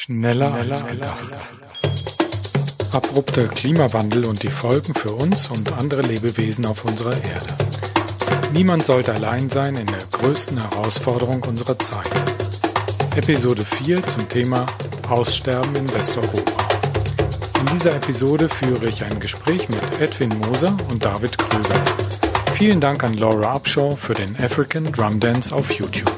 Schneller, 0.00 0.54
als 0.54 0.86
gedacht. 0.86 1.48
Abrupter 2.92 3.48
Klimawandel 3.48 4.26
und 4.26 4.44
die 4.44 4.48
Folgen 4.48 4.94
für 4.94 5.10
uns 5.10 5.48
und 5.50 5.72
andere 5.72 6.02
Lebewesen 6.02 6.66
auf 6.66 6.84
unserer 6.84 7.14
Erde. 7.14 7.56
Niemand 8.52 8.84
sollte 8.84 9.12
allein 9.12 9.50
sein 9.50 9.76
in 9.76 9.88
der 9.88 10.04
größten 10.12 10.56
Herausforderung 10.56 11.42
unserer 11.42 11.76
Zeit. 11.80 12.12
Episode 13.16 13.64
4 13.64 14.00
zum 14.06 14.28
Thema 14.28 14.66
Aussterben 15.08 15.74
in 15.74 15.92
Westeuropa. 15.92 16.52
In 17.58 17.66
dieser 17.74 17.96
Episode 17.96 18.48
führe 18.48 18.88
ich 18.88 19.04
ein 19.04 19.18
Gespräch 19.18 19.68
mit 19.68 20.00
Edwin 20.00 20.30
Moser 20.46 20.76
und 20.90 21.04
David 21.04 21.36
Krüger. 21.36 21.84
Vielen 22.54 22.80
Dank 22.80 23.02
an 23.02 23.14
Laura 23.14 23.56
Upshaw 23.56 23.96
für 23.96 24.14
den 24.14 24.36
African 24.36 24.92
Drum 24.92 25.18
Dance 25.18 25.52
auf 25.52 25.68
YouTube. 25.72 26.17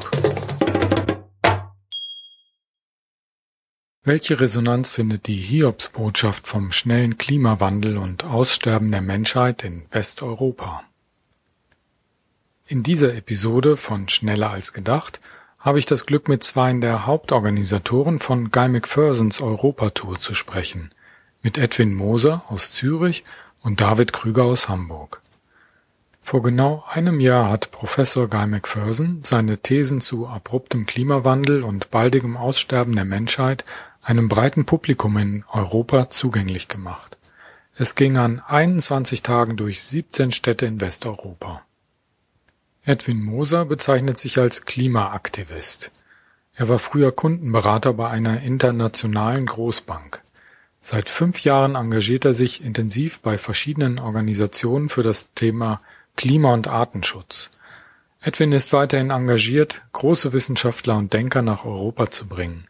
Welche 4.03 4.41
Resonanz 4.41 4.89
findet 4.89 5.27
die 5.27 5.37
Hiobsbotschaft 5.37 6.47
vom 6.47 6.73
schnellen 6.73 7.19
Klimawandel 7.19 7.99
und 7.99 8.25
Aussterben 8.25 8.91
der 8.91 9.03
Menschheit 9.03 9.63
in 9.63 9.83
Westeuropa? 9.91 10.85
In 12.67 12.83
dieser 12.83 13.15
Episode 13.15 13.77
von 13.77 14.09
Schneller 14.09 14.49
als 14.49 14.73
gedacht 14.73 15.21
habe 15.59 15.79
ich 15.79 15.85
das 15.85 16.07
Glück, 16.07 16.29
mit 16.29 16.43
zwei 16.45 16.73
der 16.73 17.05
Hauptorganisatoren 17.05 18.21
von 18.21 18.51
Guy 18.51 18.71
McPhersons 18.71 19.43
Europatour 19.43 20.19
zu 20.19 20.33
sprechen, 20.33 20.93
mit 21.43 21.59
Edwin 21.59 21.93
Moser 21.93 22.43
aus 22.49 22.73
Zürich 22.73 23.23
und 23.61 23.83
David 23.83 24.15
Krüger 24.15 24.45
aus 24.45 24.71
Hamburg. 24.71 25.21
Vor 26.23 26.43
genau 26.43 26.85
einem 26.89 27.21
Jahr 27.21 27.51
hat 27.51 27.71
Professor 27.71 28.29
Guy 28.29 28.47
McPherson 28.47 29.21
seine 29.25 29.59
Thesen 29.59 30.01
zu 30.01 30.27
abruptem 30.27 30.87
Klimawandel 30.87 31.65
und 31.65 31.91
baldigem 31.91 32.39
Aussterben 32.39 32.95
der 32.95 33.05
Menschheit 33.05 33.65
einem 34.11 34.29
breiten 34.29 34.65
Publikum 34.65 35.17
in 35.19 35.45
Europa 35.53 36.11
zugänglich 36.11 36.67
gemacht. 36.67 37.17
Es 37.77 37.95
ging 37.95 38.19
an 38.19 38.43
21 38.45 39.23
Tagen 39.23 39.57
durch 39.57 39.85
17 39.85 40.33
Städte 40.33 40.67
in 40.67 40.81
Westeuropa. 40.81 41.63
Edwin 42.85 43.23
Moser 43.23 43.65
bezeichnet 43.65 44.19
sich 44.19 44.37
als 44.41 44.65
Klimaaktivist. 44.65 45.93
Er 46.55 46.69
war 46.69 46.81
früher 46.81 47.13
Kundenberater 47.13 47.93
bei 47.93 48.11
einer 48.11 48.41
internationalen 48.41 49.47
Großbank. 49.47 50.23
Seit 50.81 51.09
fünf 51.09 51.45
Jahren 51.45 51.77
engagiert 51.77 52.25
er 52.25 52.35
sich 52.35 52.65
intensiv 52.65 53.21
bei 53.21 53.39
verschiedenen 53.39 54.01
Organisationen 54.01 54.89
für 54.89 55.05
das 55.05 55.33
Thema 55.35 55.79
Klima- 56.17 56.53
und 56.55 56.67
Artenschutz. 56.67 57.49
Edwin 58.21 58.51
ist 58.51 58.73
weiterhin 58.73 59.13
engagiert, 59.13 59.83
große 59.93 60.33
Wissenschaftler 60.33 60.97
und 60.97 61.13
Denker 61.13 61.43
nach 61.43 61.65
Europa 61.65 62.11
zu 62.11 62.27
bringen. 62.27 62.67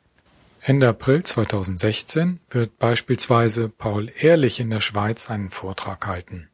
Ende 0.62 0.89
April 0.89 1.22
2016 1.22 2.39
wird 2.50 2.78
beispielsweise 2.78 3.70
Paul 3.70 4.12
Ehrlich 4.20 4.61
in 4.61 4.69
der 4.69 4.80
Schweiz 4.80 5.30
einen 5.30 5.50
Vortrag 5.50 6.06
halten. 6.06 6.50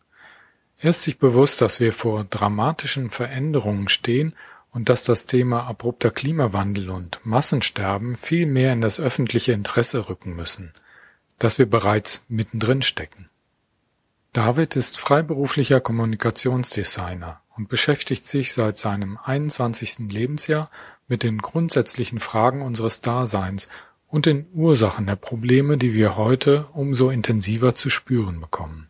Er 0.78 0.90
ist 0.90 1.02
sich 1.02 1.18
bewusst, 1.18 1.60
dass 1.60 1.80
wir 1.80 1.92
vor 1.92 2.22
dramatischen 2.22 3.10
Veränderungen 3.10 3.88
stehen 3.88 4.34
und 4.70 4.88
dass 4.88 5.02
das 5.02 5.26
Thema 5.26 5.64
abrupter 5.66 6.12
Klimawandel 6.12 6.90
und 6.90 7.18
Massensterben 7.24 8.14
viel 8.14 8.46
mehr 8.46 8.72
in 8.72 8.80
das 8.80 9.00
öffentliche 9.00 9.52
Interesse 9.52 10.08
rücken 10.08 10.36
müssen, 10.36 10.72
dass 11.40 11.58
wir 11.58 11.68
bereits 11.68 12.24
mittendrin 12.28 12.82
stecken. 12.82 13.28
David 14.32 14.76
ist 14.76 14.98
freiberuflicher 14.98 15.80
Kommunikationsdesigner 15.80 17.40
und 17.56 17.68
beschäftigt 17.68 18.26
sich 18.26 18.52
seit 18.52 18.78
seinem 18.78 19.18
21. 19.24 20.10
Lebensjahr 20.10 20.70
mit 21.08 21.22
den 21.22 21.38
grundsätzlichen 21.38 22.20
Fragen 22.20 22.62
unseres 22.62 23.00
Daseins 23.00 23.68
und 24.16 24.24
den 24.24 24.46
Ursachen 24.54 25.04
der 25.04 25.16
Probleme, 25.16 25.76
die 25.76 25.92
wir 25.92 26.16
heute 26.16 26.68
umso 26.72 27.10
intensiver 27.10 27.74
zu 27.74 27.90
spüren 27.90 28.40
bekommen. 28.40 28.88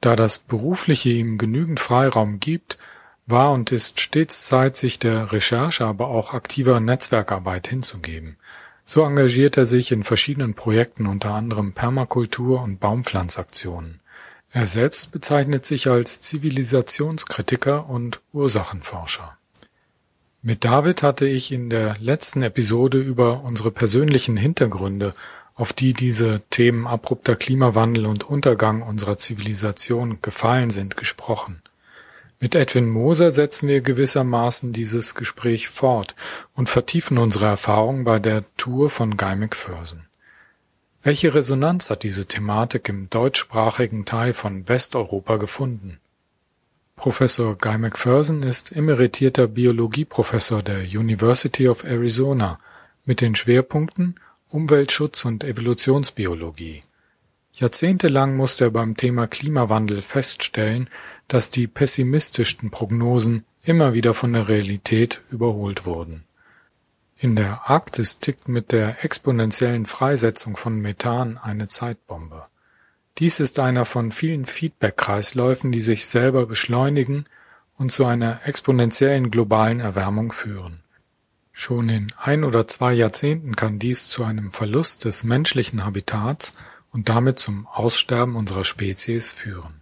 Da 0.00 0.16
das 0.16 0.38
Berufliche 0.38 1.10
ihm 1.10 1.36
genügend 1.36 1.78
Freiraum 1.78 2.40
gibt, 2.40 2.78
war 3.26 3.52
und 3.52 3.70
ist 3.70 4.00
stets 4.00 4.46
Zeit, 4.46 4.76
sich 4.76 4.98
der 4.98 5.30
Recherche, 5.30 5.84
aber 5.84 6.08
auch 6.08 6.32
aktiver 6.32 6.80
Netzwerkarbeit 6.80 7.68
hinzugeben. 7.68 8.38
So 8.86 9.04
engagiert 9.04 9.58
er 9.58 9.66
sich 9.66 9.92
in 9.92 10.04
verschiedenen 10.04 10.54
Projekten, 10.54 11.06
unter 11.06 11.34
anderem 11.34 11.74
Permakultur 11.74 12.62
und 12.62 12.80
Baumpflanzaktionen. 12.80 14.00
Er 14.52 14.64
selbst 14.64 15.12
bezeichnet 15.12 15.66
sich 15.66 15.86
als 15.86 16.22
Zivilisationskritiker 16.22 17.90
und 17.90 18.22
Ursachenforscher. 18.32 19.36
Mit 20.42 20.64
David 20.64 21.02
hatte 21.02 21.26
ich 21.26 21.52
in 21.52 21.68
der 21.68 21.98
letzten 21.98 22.42
Episode 22.42 22.98
über 22.98 23.42
unsere 23.44 23.70
persönlichen 23.70 24.38
Hintergründe, 24.38 25.12
auf 25.54 25.74
die 25.74 25.92
diese 25.92 26.40
Themen 26.48 26.86
abrupter 26.86 27.36
Klimawandel 27.36 28.06
und 28.06 28.24
Untergang 28.24 28.80
unserer 28.80 29.18
Zivilisation 29.18 30.22
gefallen 30.22 30.70
sind, 30.70 30.96
gesprochen. 30.96 31.60
Mit 32.38 32.54
Edwin 32.54 32.88
Moser 32.88 33.32
setzen 33.32 33.68
wir 33.68 33.82
gewissermaßen 33.82 34.72
dieses 34.72 35.14
Gespräch 35.14 35.68
fort 35.68 36.14
und 36.54 36.70
vertiefen 36.70 37.18
unsere 37.18 37.44
Erfahrungen 37.44 38.04
bei 38.04 38.18
der 38.18 38.44
Tour 38.56 38.88
von 38.88 39.10
McPherson. 39.10 40.06
Welche 41.02 41.34
Resonanz 41.34 41.90
hat 41.90 42.02
diese 42.02 42.24
Thematik 42.24 42.88
im 42.88 43.10
deutschsprachigen 43.10 44.06
Teil 44.06 44.32
von 44.32 44.66
Westeuropa 44.70 45.36
gefunden? 45.36 45.98
Professor 47.00 47.56
Guy 47.56 47.78
McPherson 47.78 48.42
ist 48.42 48.76
emeritierter 48.76 49.46
Biologieprofessor 49.46 50.62
der 50.62 50.80
University 50.82 51.66
of 51.66 51.82
Arizona 51.82 52.60
mit 53.06 53.22
den 53.22 53.34
Schwerpunkten 53.34 54.20
Umweltschutz 54.50 55.24
und 55.24 55.42
Evolutionsbiologie. 55.42 56.82
Jahrzehntelang 57.54 58.36
musste 58.36 58.64
er 58.64 58.70
beim 58.70 58.98
Thema 58.98 59.28
Klimawandel 59.28 60.02
feststellen, 60.02 60.90
dass 61.26 61.50
die 61.50 61.68
pessimistischsten 61.68 62.70
Prognosen 62.70 63.46
immer 63.62 63.94
wieder 63.94 64.12
von 64.12 64.34
der 64.34 64.48
Realität 64.48 65.22
überholt 65.30 65.86
wurden. 65.86 66.24
In 67.16 67.34
der 67.34 67.70
Arktis 67.70 68.18
tickt 68.18 68.46
mit 68.46 68.72
der 68.72 69.02
exponentiellen 69.02 69.86
Freisetzung 69.86 70.54
von 70.54 70.78
Methan 70.78 71.38
eine 71.38 71.66
Zeitbombe 71.68 72.42
dies 73.18 73.40
ist 73.40 73.58
einer 73.58 73.84
von 73.84 74.12
vielen 74.12 74.46
Feedback-Kreisläufen, 74.46 75.72
die 75.72 75.80
sich 75.80 76.06
selber 76.06 76.46
beschleunigen 76.46 77.26
und 77.76 77.92
zu 77.92 78.06
einer 78.06 78.40
exponentiellen 78.46 79.30
globalen 79.30 79.80
Erwärmung 79.80 80.32
führen. 80.32 80.82
Schon 81.52 81.88
in 81.88 82.12
ein 82.16 82.44
oder 82.44 82.66
zwei 82.68 82.92
Jahrzehnten 82.92 83.56
kann 83.56 83.78
dies 83.78 84.08
zu 84.08 84.24
einem 84.24 84.52
Verlust 84.52 85.04
des 85.04 85.24
menschlichen 85.24 85.84
Habitats 85.84 86.54
und 86.92 87.08
damit 87.08 87.38
zum 87.38 87.66
Aussterben 87.66 88.36
unserer 88.36 88.64
Spezies 88.64 89.30
führen. 89.30 89.80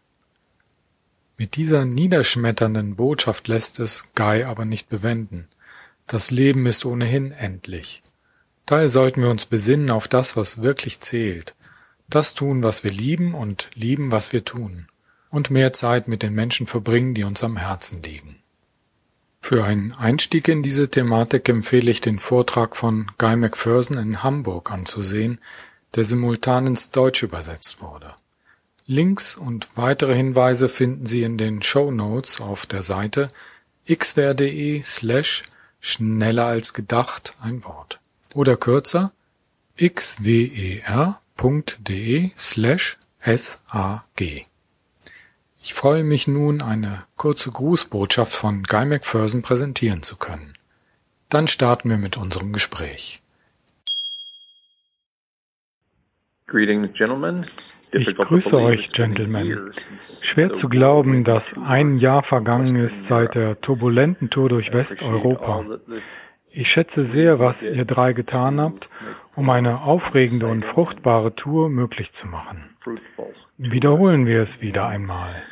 Mit 1.37 1.55
dieser 1.55 1.84
niederschmetternden 1.84 2.97
Botschaft 2.97 3.47
lässt 3.47 3.78
es 3.78 4.09
Guy 4.17 4.43
aber 4.43 4.65
nicht 4.65 4.88
bewenden. 4.88 5.47
Das 6.09 6.33
Leben 6.33 6.67
ist 6.67 6.84
ohnehin 6.84 7.31
endlich. 7.31 8.03
Daher 8.67 8.88
sollten 8.88 9.22
wir 9.22 9.31
uns 9.31 9.47
besinnen 9.47 9.91
auf 9.91 10.09
das, 10.09 10.37
was 10.37 10.62
wirklich 10.62 11.00
zählt, 11.00 11.55
das 12.09 12.35
tun, 12.35 12.63
was 12.63 12.85
wir 12.85 12.91
lieben 12.91 13.35
und 13.35 13.71
lieben, 13.75 14.13
was 14.13 14.33
wir 14.33 14.45
tun. 14.45 14.89
Und 15.31 15.51
mehr 15.51 15.73
Zeit 15.73 16.09
mit 16.09 16.23
den 16.23 16.35
Menschen 16.35 16.67
verbringen, 16.67 17.15
die 17.15 17.25
uns 17.25 17.45
am 17.45 17.57
Herzen 17.57 18.03
liegen. 18.03 18.37
Für 19.41 19.65
einen 19.65 19.93
Einstieg 19.93 20.49
in 20.49 20.63
diese 20.63 20.89
Thematik 20.89 21.49
empfehle 21.49 21.91
ich 21.91 22.01
den 22.01 22.19
Vortrag 22.19 22.77
von 22.77 23.11
Guy 23.19 23.37
McPherson 23.37 23.99
in 23.99 24.23
Hamburg 24.23 24.71
anzusehen, 24.71 25.39
der 25.95 26.05
simultan 26.05 26.67
ins 26.67 26.91
Deutsch 26.91 27.23
übersetzt 27.23 27.81
wurde. 27.81 28.15
Links 28.87 29.37
und 29.37 29.69
weitere 29.75 30.15
Hinweise 30.15 30.69
finden 30.69 31.07
Sie 31.07 31.23
in 31.23 31.37
den 31.37 31.63
Show 31.63 31.91
Notes 31.91 32.41
auf 32.41 32.67
der 32.67 32.83
Seite 32.83 33.29
xwer.de 33.87 34.83
slash 34.83 35.45
schneller 35.81 36.47
als 36.47 36.75
gedacht 36.75 37.37
ein 37.41 37.65
Wort. 37.65 38.01
Oder 38.35 38.57
kürzer 38.57 39.13
xwer 39.77 41.21
slash 42.37 42.96
sag. 43.20 44.05
Ich 45.61 45.75
freue 45.75 46.02
mich 46.02 46.26
nun, 46.29 46.62
eine 46.62 47.05
kurze 47.17 47.50
Grußbotschaft 47.52 48.32
von 48.32 48.62
Guy 48.62 48.87
McPherson 48.87 49.43
präsentieren 49.43 50.02
zu 50.02 50.17
können. 50.17 50.55
Dann 51.31 51.46
starten 51.46 51.90
wir 51.90 51.99
mit 51.99 52.17
unserem 52.17 52.52
Gespräch. 52.52 53.20
Ich 57.93 58.17
grüße 58.17 58.52
euch, 58.52 58.91
Gentlemen. 58.93 59.73
Schwer 60.32 60.50
zu 60.61 60.69
glauben, 60.69 61.25
dass 61.25 61.43
ein 61.67 61.99
Jahr 61.99 62.23
vergangen 62.25 62.76
ist 62.76 63.08
seit 63.08 63.34
der 63.34 63.61
turbulenten 63.61 64.31
Tour 64.31 64.49
durch 64.49 64.73
Westeuropa. 64.73 65.64
Ich 66.50 66.67
schätze 66.69 67.11
sehr, 67.12 67.38
was 67.38 67.56
ihr 67.61 67.84
drei 67.84 68.12
getan 68.14 68.61
habt, 68.61 68.88
um 69.38 69.49
eine 69.50 69.82
aufregende 69.82 70.49
und 70.49 70.64
fruchtbare 70.64 71.32
Tour 71.37 71.70
möglich 71.70 72.11
zu 72.20 72.26
machen. 72.26 72.70
Wiederholen 73.56 74.26
wir 74.26 74.43
es 74.43 74.61
wieder 74.61 74.88
einmal. 74.88 75.43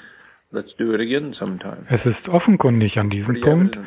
Es 0.52 2.06
ist 2.06 2.28
offenkundig 2.28 2.98
an 2.98 3.10
diesem 3.10 3.40
Punkt, 3.40 3.78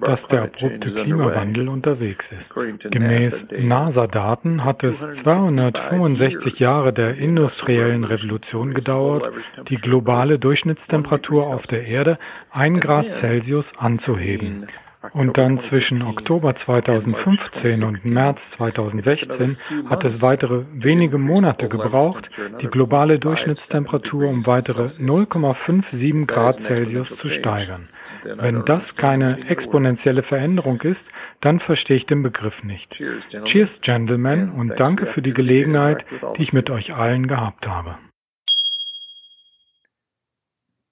dass 0.00 0.20
der 0.28 0.42
abrupte 0.44 0.92
Klimawandel 0.92 1.68
unterwegs 1.68 2.24
ist. 2.30 2.90
Gemäß 2.90 3.32
NASA-Daten 3.58 4.64
hat 4.64 4.84
es 4.84 4.94
265 5.22 6.58
Jahre 6.58 6.92
der 6.92 7.16
industriellen 7.16 8.04
Revolution 8.04 8.72
gedauert, 8.72 9.24
die 9.68 9.76
globale 9.76 10.38
Durchschnittstemperatur 10.38 11.46
auf 11.46 11.66
der 11.66 11.84
Erde 11.86 12.18
ein 12.52 12.80
Grad 12.80 13.06
Celsius 13.20 13.66
anzuheben. 13.76 14.66
Und 15.14 15.38
dann 15.38 15.60
zwischen 15.70 16.02
Oktober 16.02 16.54
2015 16.66 17.82
und 17.84 18.04
März 18.04 18.38
2016 18.58 19.56
hat 19.88 20.04
es 20.04 20.20
weitere 20.20 20.64
wenige 20.74 21.16
Monate 21.16 21.70
gebraucht, 21.70 22.28
die 22.60 22.66
globale 22.66 23.18
Durchschnittstemperatur 23.18 24.28
um 24.28 24.46
weitere 24.46 24.90
0,57 24.98 26.26
Grad 26.26 26.58
Celsius 26.66 27.08
zu 27.20 27.30
steigern. 27.30 27.88
Wenn 28.24 28.64
das 28.66 28.82
keine 28.96 29.48
exponentielle 29.48 30.22
Veränderung 30.22 30.82
ist, 30.82 31.00
dann 31.40 31.60
verstehe 31.60 31.96
ich 31.96 32.04
den 32.04 32.22
Begriff 32.22 32.62
nicht. 32.62 32.92
Cheers, 33.44 33.70
Gentlemen, 33.80 34.50
und 34.50 34.78
danke 34.78 35.06
für 35.06 35.22
die 35.22 35.32
Gelegenheit, 35.32 36.04
die 36.36 36.42
ich 36.42 36.52
mit 36.52 36.68
euch 36.68 36.92
allen 36.94 37.26
gehabt 37.26 37.66
habe. 37.66 37.96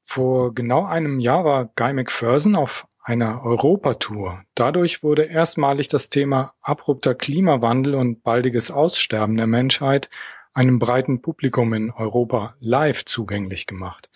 Vor 0.07 0.55
genau 0.55 0.87
einem 0.87 1.21
Jahr 1.21 1.45
war 1.45 1.69
Guy 1.77 1.93
McPherson 1.93 2.57
auf 2.57 2.85
einer 3.09 3.43
Europatour. 3.43 4.43
Dadurch 4.55 5.03
wurde 5.03 5.25
erstmalig 5.25 5.89
das 5.89 6.11
Thema 6.11 6.53
abrupter 6.61 7.15
Klimawandel 7.15 7.95
und 7.95 8.23
baldiges 8.23 8.71
Aussterben 8.71 9.37
der 9.37 9.47
Menschheit 9.47 10.11
einem 10.53 10.79
breiten 10.79 11.23
Publikum 11.23 11.73
in 11.73 11.91
Europa 11.91 12.55
live 12.61 13.07
zugänglich 13.07 13.67
gemacht. 13.67 14.11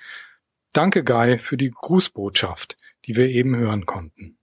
Danke 0.75 1.05
Guy 1.05 1.39
für 1.39 1.56
die 1.56 1.71
Grußbotschaft, 1.71 2.77
die 3.06 3.17
wir 3.17 3.29
eben 3.29 3.56
hören 3.56 3.87
konnten. 3.87 4.37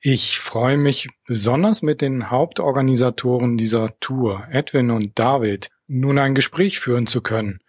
Ich 0.00 0.38
freue 0.38 0.76
mich 0.76 1.08
besonders 1.26 1.80
mit 1.80 2.02
den 2.02 2.30
Hauptorganisatoren 2.30 3.56
dieser 3.56 3.98
Tour, 3.98 4.46
Edwin 4.50 4.90
und 4.90 5.18
David, 5.18 5.70
nun 5.86 6.18
ein 6.18 6.34
Gespräch 6.34 6.80
führen 6.80 7.06
zu 7.06 7.22
können. 7.22 7.60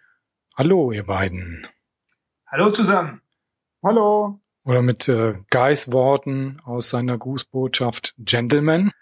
Hallo, 0.56 0.92
ihr 0.92 1.04
beiden. 1.04 1.66
Hallo 2.46 2.70
zusammen. 2.70 3.22
Hallo 3.82 4.40
oder 4.64 4.82
mit 4.82 5.08
äh, 5.08 5.34
Guys 5.50 5.92
Worten 5.92 6.60
aus 6.64 6.90
seiner 6.90 7.16
Grußbotschaft 7.16 8.14
Gentlemen. 8.18 8.92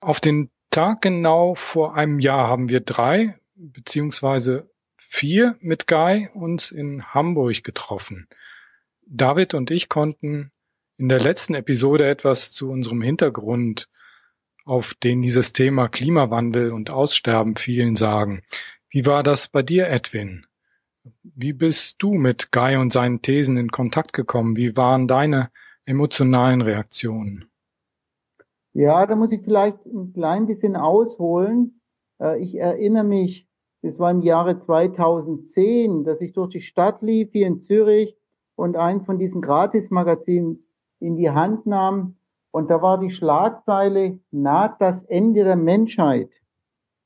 Auf 0.00 0.20
den 0.20 0.50
Tag 0.70 1.02
genau 1.02 1.54
vor 1.54 1.94
einem 1.94 2.18
Jahr 2.18 2.48
haben 2.48 2.68
wir 2.68 2.80
drei 2.80 3.38
beziehungsweise 3.54 4.70
vier 4.96 5.56
mit 5.60 5.86
Guy 5.86 6.28
uns 6.34 6.70
in 6.70 7.14
Hamburg 7.14 7.62
getroffen. 7.64 8.28
David 9.06 9.54
und 9.54 9.70
ich 9.70 9.88
konnten 9.88 10.50
in 10.98 11.08
der 11.08 11.20
letzten 11.20 11.54
Episode 11.54 12.06
etwas 12.06 12.52
zu 12.52 12.70
unserem 12.70 13.02
Hintergrund, 13.02 13.88
auf 14.64 14.94
den 14.94 15.22
dieses 15.22 15.52
Thema 15.52 15.88
Klimawandel 15.88 16.72
und 16.72 16.90
Aussterben 16.90 17.56
vielen 17.56 17.94
sagen. 17.94 18.42
Wie 18.90 19.06
war 19.06 19.22
das 19.22 19.48
bei 19.48 19.62
dir, 19.62 19.88
Edwin? 19.88 20.46
Wie 21.22 21.52
bist 21.52 22.02
du 22.02 22.14
mit 22.14 22.52
Guy 22.52 22.76
und 22.76 22.92
seinen 22.92 23.22
Thesen 23.22 23.56
in 23.56 23.70
Kontakt 23.70 24.12
gekommen? 24.12 24.56
Wie 24.56 24.76
waren 24.76 25.08
deine 25.08 25.44
emotionalen 25.84 26.60
Reaktionen? 26.60 27.46
Ja, 28.72 29.06
da 29.06 29.16
muss 29.16 29.32
ich 29.32 29.42
vielleicht 29.42 29.84
ein 29.86 30.12
klein 30.12 30.46
bisschen 30.46 30.76
ausholen. 30.76 31.80
Äh, 32.20 32.42
ich 32.42 32.56
erinnere 32.56 33.04
mich, 33.04 33.48
es 33.82 33.98
war 33.98 34.10
im 34.10 34.22
Jahre 34.22 34.60
2010, 34.60 36.04
dass 36.04 36.20
ich 36.20 36.32
durch 36.32 36.50
die 36.50 36.60
Stadt 36.60 37.02
lief, 37.02 37.32
hier 37.32 37.46
in 37.46 37.60
Zürich, 37.60 38.16
und 38.54 38.76
eins 38.76 39.04
von 39.04 39.18
diesen 39.18 39.42
Gratismagazinen 39.42 40.60
in 40.98 41.16
die 41.16 41.30
Hand 41.30 41.66
nahm. 41.66 42.16
Und 42.50 42.70
da 42.70 42.80
war 42.80 42.98
die 42.98 43.10
Schlagzeile, 43.10 44.18
naht 44.30 44.80
das 44.80 45.02
Ende 45.04 45.44
der 45.44 45.56
Menschheit. 45.56 46.30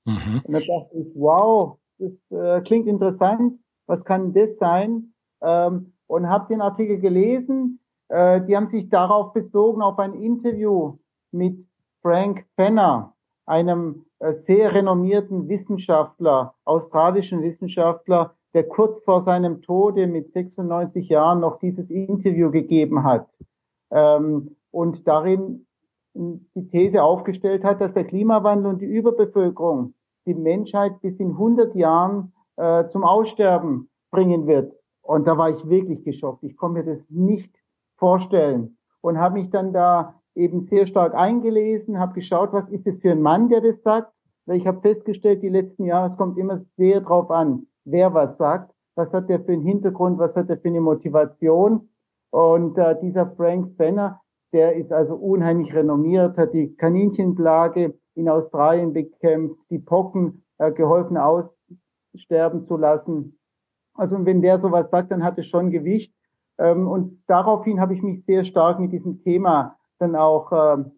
Mhm. 0.05 0.43
Und 0.45 0.55
da 0.55 0.61
dachte 0.61 0.97
ich, 0.97 1.13
wow, 1.15 1.79
das 1.99 2.13
äh, 2.31 2.61
klingt 2.63 2.87
interessant 2.87 3.59
was 3.91 4.05
kann 4.05 4.33
das 4.33 4.57
sein? 4.59 5.13
Ähm, 5.43 5.93
und 6.07 6.29
habe 6.29 6.47
den 6.49 6.63
Artikel 6.63 6.99
gelesen. 6.99 7.81
Äh, 8.09 8.41
die 8.47 8.57
haben 8.57 8.69
sich 8.69 8.89
darauf 8.89 9.33
bezogen, 9.33 9.83
auf 9.83 9.99
ein 9.99 10.15
Interview 10.15 10.99
mit 11.33 11.67
Frank 12.03 12.47
Fenner, 12.57 13.15
einem 13.47 14.07
äh, 14.21 14.35
sehr 14.35 14.73
renommierten 14.73 15.49
Wissenschaftler, 15.49 16.55
australischen 16.65 17.43
Wissenschaftler, 17.43 18.35
der 18.55 18.65
kurz 18.69 19.03
vor 19.05 19.25
seinem 19.25 19.63
Tode 19.63 20.07
mit 20.07 20.33
96 20.33 21.09
Jahren 21.09 21.41
noch 21.41 21.59
dieses 21.59 21.91
Interview 21.91 22.51
gegeben 22.51 23.05
hat 23.05 23.29
ähm, 23.91 24.57
und 24.71 25.07
darin 25.07 25.67
die 26.15 26.69
These 26.69 27.03
aufgestellt 27.03 27.63
hat, 27.63 27.81
dass 27.81 27.95
der 27.95 28.05
Klimawandel 28.05 28.73
und 28.73 28.81
die 28.81 28.87
Überbevölkerung 28.87 29.95
die 30.27 30.35
Menschheit 30.35 31.01
bis 31.01 31.17
in 31.21 31.31
100 31.31 31.75
Jahren 31.77 32.33
äh, 32.61 32.89
zum 32.91 33.05
Aussterben 33.05 33.89
bringen 34.11 34.47
wird. 34.47 34.75
Und 35.03 35.27
da 35.27 35.39
war 35.39 35.51
ich 35.51 35.69
wirklich 35.69 36.05
geschockt. 36.05 36.45
Ich 36.45 36.57
konnte 36.57 36.81
mir 36.81 36.95
das 36.95 37.03
nicht 37.09 37.51
vorstellen 37.97 38.77
und 39.01 39.19
habe 39.19 39.41
mich 39.41 39.51
dann 39.51 39.73
da 39.73 40.15
eben 40.35 40.67
sehr 40.67 40.87
stark 40.87 41.15
eingelesen, 41.15 41.99
habe 41.99 42.13
geschaut, 42.13 42.53
was 42.53 42.69
ist 42.69 42.87
das 42.87 42.99
für 42.99 43.13
ein 43.13 43.23
Mann, 43.23 43.49
der 43.49 43.61
das 43.61 43.83
sagt. 43.83 44.13
Weil 44.47 44.59
ich 44.59 44.67
habe 44.67 44.81
festgestellt, 44.81 45.43
die 45.43 45.49
letzten 45.49 45.85
Jahre, 45.85 46.11
es 46.11 46.17
kommt 46.17 46.39
immer 46.39 46.61
sehr 46.77 47.01
drauf 47.01 47.31
an, 47.31 47.67
wer 47.85 48.13
was 48.15 48.37
sagt, 48.37 48.75
was 48.95 49.13
hat 49.13 49.29
der 49.29 49.41
für 49.41 49.53
einen 49.53 49.63
Hintergrund, 49.63 50.19
was 50.19 50.35
hat 50.35 50.49
der 50.49 50.59
für 50.59 50.69
eine 50.69 50.81
Motivation. 50.81 51.89
Und 52.31 52.77
äh, 52.79 52.99
dieser 53.01 53.31
Frank 53.37 53.71
Spanner, 53.73 54.21
der 54.53 54.77
ist 54.77 54.93
also 54.93 55.15
unheimlich 55.15 55.75
renommiert, 55.75 56.37
hat 56.37 56.53
die 56.53 56.75
Kaninchenplage 56.77 57.95
in 58.15 58.29
Australien 58.29 58.93
bekämpft, 58.93 59.59
die 59.71 59.79
Pocken 59.79 60.45
äh, 60.59 60.73
geholfen 60.73 61.17
aus, 61.17 61.45
sterben 62.15 62.67
zu 62.67 62.77
lassen. 62.77 63.39
Also 63.95 64.25
wenn 64.25 64.43
der 64.43 64.61
sowas 64.61 64.91
sagt, 64.91 65.11
dann 65.11 65.25
hat 65.25 65.39
es 65.39 65.47
schon 65.47 65.71
Gewicht. 65.71 66.15
Ähm, 66.59 66.89
und 66.89 67.23
daraufhin 67.27 67.81
habe 67.81 67.95
ich 67.95 68.03
mich 68.03 68.25
sehr 68.25 68.45
stark 68.45 68.79
mit 68.79 68.93
diesem 68.93 69.23
Thema 69.23 69.77
dann 69.99 70.17
auch, 70.17 70.51
ähm, 70.53 70.93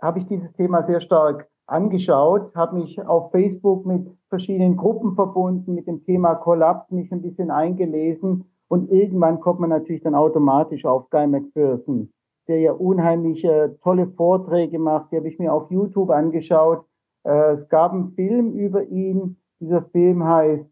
habe 0.00 0.18
ich 0.18 0.26
dieses 0.26 0.52
Thema 0.54 0.84
sehr 0.86 1.00
stark 1.00 1.48
angeschaut, 1.66 2.54
habe 2.54 2.76
mich 2.76 3.00
auf 3.06 3.30
Facebook 3.30 3.86
mit 3.86 4.08
verschiedenen 4.28 4.76
Gruppen 4.76 5.14
verbunden, 5.14 5.74
mit 5.74 5.86
dem 5.86 6.04
Thema 6.04 6.34
Kollaps 6.34 6.90
mich 6.90 7.10
ein 7.12 7.22
bisschen 7.22 7.50
eingelesen 7.50 8.44
und 8.68 8.90
irgendwann 8.90 9.40
kommt 9.40 9.60
man 9.60 9.70
natürlich 9.70 10.02
dann 10.02 10.14
automatisch 10.14 10.84
auf 10.84 11.10
Guy 11.10 11.26
McPherson, 11.26 12.12
der 12.48 12.60
ja 12.60 12.72
unheimlich 12.72 13.44
äh, 13.44 13.70
tolle 13.82 14.06
Vorträge 14.08 14.78
macht, 14.78 15.12
die 15.12 15.16
habe 15.16 15.28
ich 15.28 15.38
mir 15.38 15.52
auf 15.52 15.70
YouTube 15.70 16.10
angeschaut. 16.10 16.84
Äh, 17.24 17.54
es 17.54 17.68
gab 17.68 17.92
einen 17.92 18.12
Film 18.12 18.52
über 18.52 18.84
ihn, 18.84 19.36
dieser 19.60 19.82
Film 19.82 20.24
heißt 20.24 20.64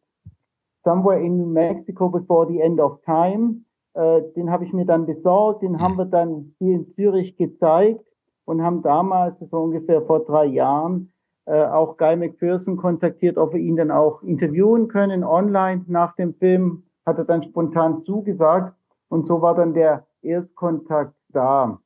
Somewhere 0.84 1.20
in 1.20 1.38
New 1.38 1.46
Mexico 1.46 2.10
Before 2.10 2.46
the 2.46 2.60
End 2.60 2.78
of 2.80 3.00
Time. 3.04 3.62
Äh, 3.94 4.22
den 4.36 4.50
habe 4.50 4.64
ich 4.64 4.72
mir 4.72 4.84
dann 4.84 5.06
besorgt, 5.06 5.62
den 5.62 5.80
haben 5.80 5.96
wir 5.96 6.04
dann 6.04 6.54
hier 6.58 6.74
in 6.74 6.92
Zürich 6.94 7.36
gezeigt 7.36 8.04
und 8.44 8.62
haben 8.62 8.82
damals, 8.82 9.38
so 9.38 9.58
ungefähr 9.58 10.02
vor 10.02 10.24
drei 10.24 10.44
Jahren, 10.46 11.12
äh, 11.46 11.64
auch 11.64 11.96
Guy 11.96 12.16
McPherson 12.16 12.76
kontaktiert, 12.76 13.38
ob 13.38 13.52
wir 13.52 13.60
ihn 13.60 13.76
dann 13.76 13.90
auch 13.90 14.22
interviewen 14.22 14.88
können 14.88 15.24
online 15.24 15.84
nach 15.86 16.14
dem 16.16 16.34
Film. 16.34 16.84
Hat 17.06 17.18
er 17.18 17.24
dann 17.24 17.42
spontan 17.42 18.02
zugesagt 18.04 18.74
und 19.08 19.26
so 19.26 19.42
war 19.42 19.54
dann 19.54 19.74
der 19.74 20.06
Erstkontakt 20.22 21.14
da. 21.28 21.78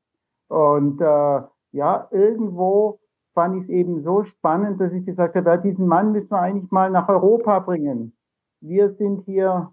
Und 0.49 1.01
äh, 1.01 1.43
ja, 1.73 2.09
irgendwo 2.11 3.01
fand 3.39 3.55
ich 3.55 3.63
es 3.63 3.69
eben 3.69 4.03
so 4.03 4.25
spannend, 4.25 4.81
dass 4.81 4.93
ich 4.93 5.07
gesagt 5.07 5.37
habe, 5.37 5.61
diesen 5.63 5.87
Mann 5.87 6.11
müssen 6.11 6.33
wir 6.33 6.41
eigentlich 6.41 6.73
mal 6.73 6.91
nach 6.91 7.09
Europa 7.09 7.61
bringen. 7.61 8.13
Wir 8.61 8.91
sind 8.95 9.21
hier 9.27 9.71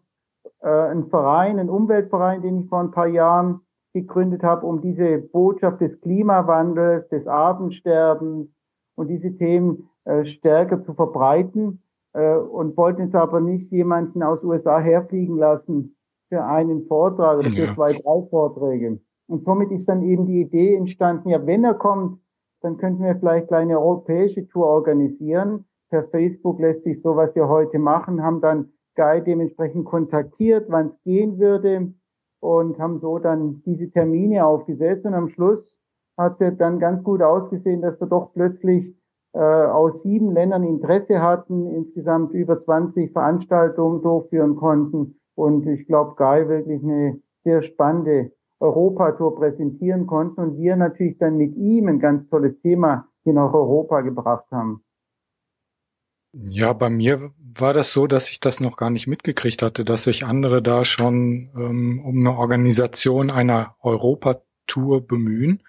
äh, 0.62 0.70
ein 0.70 1.08
Verein, 1.08 1.58
ein 1.58 1.72
Umweltverein, 1.72 2.44
den 2.44 2.62
ich 2.62 2.70
vor 2.70 2.82
ein 2.82 2.92
paar 2.92 3.08
Jahren 3.08 3.62
gegründet 3.94 4.44
habe, 4.44 4.68
um 4.68 4.82
diese 4.82 5.18
Botschaft 5.18 5.82
des 5.82 6.00
Klimawandels, 6.02 7.10
des 7.10 7.26
Artensterbens 7.26 8.50
und 8.94 9.08
diese 9.08 9.36
Themen 9.36 9.90
äh, 10.04 10.26
stärker 10.26 10.84
zu 10.84 10.94
verbreiten 10.94 11.82
äh, 12.14 12.36
und 12.36 12.78
wollten 12.78 13.06
jetzt 13.06 13.16
aber 13.16 13.40
nicht 13.40 13.72
jemanden 13.72 14.22
aus 14.22 14.44
USA 14.44 14.78
herfliegen 14.78 15.38
lassen 15.38 15.96
für 16.30 16.44
einen 16.46 16.86
Vortrag 16.86 17.40
oder 17.40 17.50
für 17.50 17.66
ja. 17.66 17.74
zwei, 17.74 17.94
drei 17.94 18.28
Vorträge. 18.30 19.00
Und 19.26 19.44
somit 19.44 19.72
ist 19.72 19.90
dann 19.90 20.04
eben 20.04 20.28
die 20.28 20.42
Idee 20.42 20.76
entstanden, 20.76 21.30
ja, 21.30 21.44
wenn 21.48 21.64
er 21.64 21.74
kommt, 21.74 22.20
dann 22.62 22.78
könnten 22.78 23.04
wir 23.04 23.16
vielleicht 23.16 23.52
eine 23.52 23.80
europäische 23.80 24.48
Tour 24.48 24.68
organisieren. 24.68 25.66
Per 25.90 26.04
Facebook 26.06 26.60
lässt 26.60 26.84
sich 26.84 27.02
so, 27.02 27.16
was 27.16 27.36
wir 27.36 27.48
heute 27.48 27.80
machen, 27.80 28.24
haben 28.24 28.42
dann 28.42 28.72
Guy 28.96 29.24
dementsprechend 29.24 29.86
kontaktiert, 29.86 30.66
wann 30.70 30.88
es 30.88 31.04
gehen 31.04 31.38
würde 31.38 31.94
und 32.40 32.80
haben 32.80 33.00
so 33.00 33.20
dann 33.20 33.62
diese 33.66 33.90
Termine 33.92 34.46
aufgesetzt. 34.46 35.06
Und 35.06 35.14
am 35.14 35.30
Schluss 35.30 35.60
hat 36.18 36.40
es 36.42 36.58
dann 36.58 36.80
ganz 36.80 37.04
gut 37.04 37.22
ausgesehen, 37.22 37.82
dass 37.82 38.00
wir 38.00 38.08
doch 38.08 38.34
plötzlich 38.34 38.96
äh, 39.34 39.40
aus 39.40 40.02
sieben 40.02 40.32
Ländern 40.32 40.64
Interesse 40.64 41.22
hatten, 41.22 41.68
insgesamt 41.68 42.32
über 42.34 42.64
20 42.64 43.12
Veranstaltungen 43.12 44.02
durchführen 44.02 44.56
konnten, 44.56 45.20
und 45.36 45.68
ich 45.68 45.86
glaube, 45.86 46.16
Guy 46.16 46.48
wirklich 46.48 46.82
eine 46.82 47.22
sehr 47.44 47.62
spannende 47.62 48.32
Europatour 48.60 49.36
präsentieren 49.36 50.08
konnten 50.08 50.42
und 50.42 50.58
wir 50.58 50.76
natürlich 50.76 51.18
dann 51.18 51.38
mit 51.38 51.56
ihm 51.56 51.88
ein 51.88 52.00
ganz 52.00 52.30
tolles 52.30 52.60
Thema 52.62 53.08
hier 53.24 53.34
nach 53.34 53.54
Europa 53.54 54.02
gebracht 54.02 54.46
haben. 54.52 54.84
Ja, 56.34 56.74
bei 56.74 56.90
mir 56.90 57.32
war 57.38 57.74
das 57.74 57.94
so, 57.94 58.08
dass 58.08 58.30
ich 58.30 58.42
das 58.42 58.60
noch 58.60 58.76
gar 58.76 58.90
nicht 58.90 59.08
mitgekriegt 59.08 59.62
hatte, 59.62 59.86
dass 59.86 60.04
sich 60.04 60.26
andere 60.26 60.62
da 60.62 60.84
schon 60.84 61.50
ähm, 61.56 62.02
um 62.04 62.20
eine 62.20 62.38
Organisation 62.38 63.32
einer 63.32 63.76
Europatour 63.80 65.08
bemühen. 65.08 65.64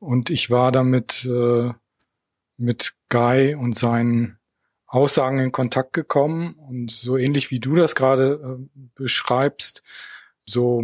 Und 0.00 0.30
ich 0.30 0.50
war 0.50 0.72
damit 0.72 1.24
äh, 1.24 1.72
mit 2.56 2.94
Guy 3.08 3.54
und 3.54 3.78
seinen 3.78 4.38
Aussagen 4.86 5.38
in 5.38 5.52
Kontakt 5.52 5.92
gekommen 5.92 6.54
und 6.54 6.90
so 6.90 7.16
ähnlich 7.16 7.50
wie 7.50 7.60
du 7.60 7.74
das 7.76 7.94
gerade 7.94 8.58
äh, 8.58 8.80
beschreibst, 8.94 9.82
so 10.44 10.82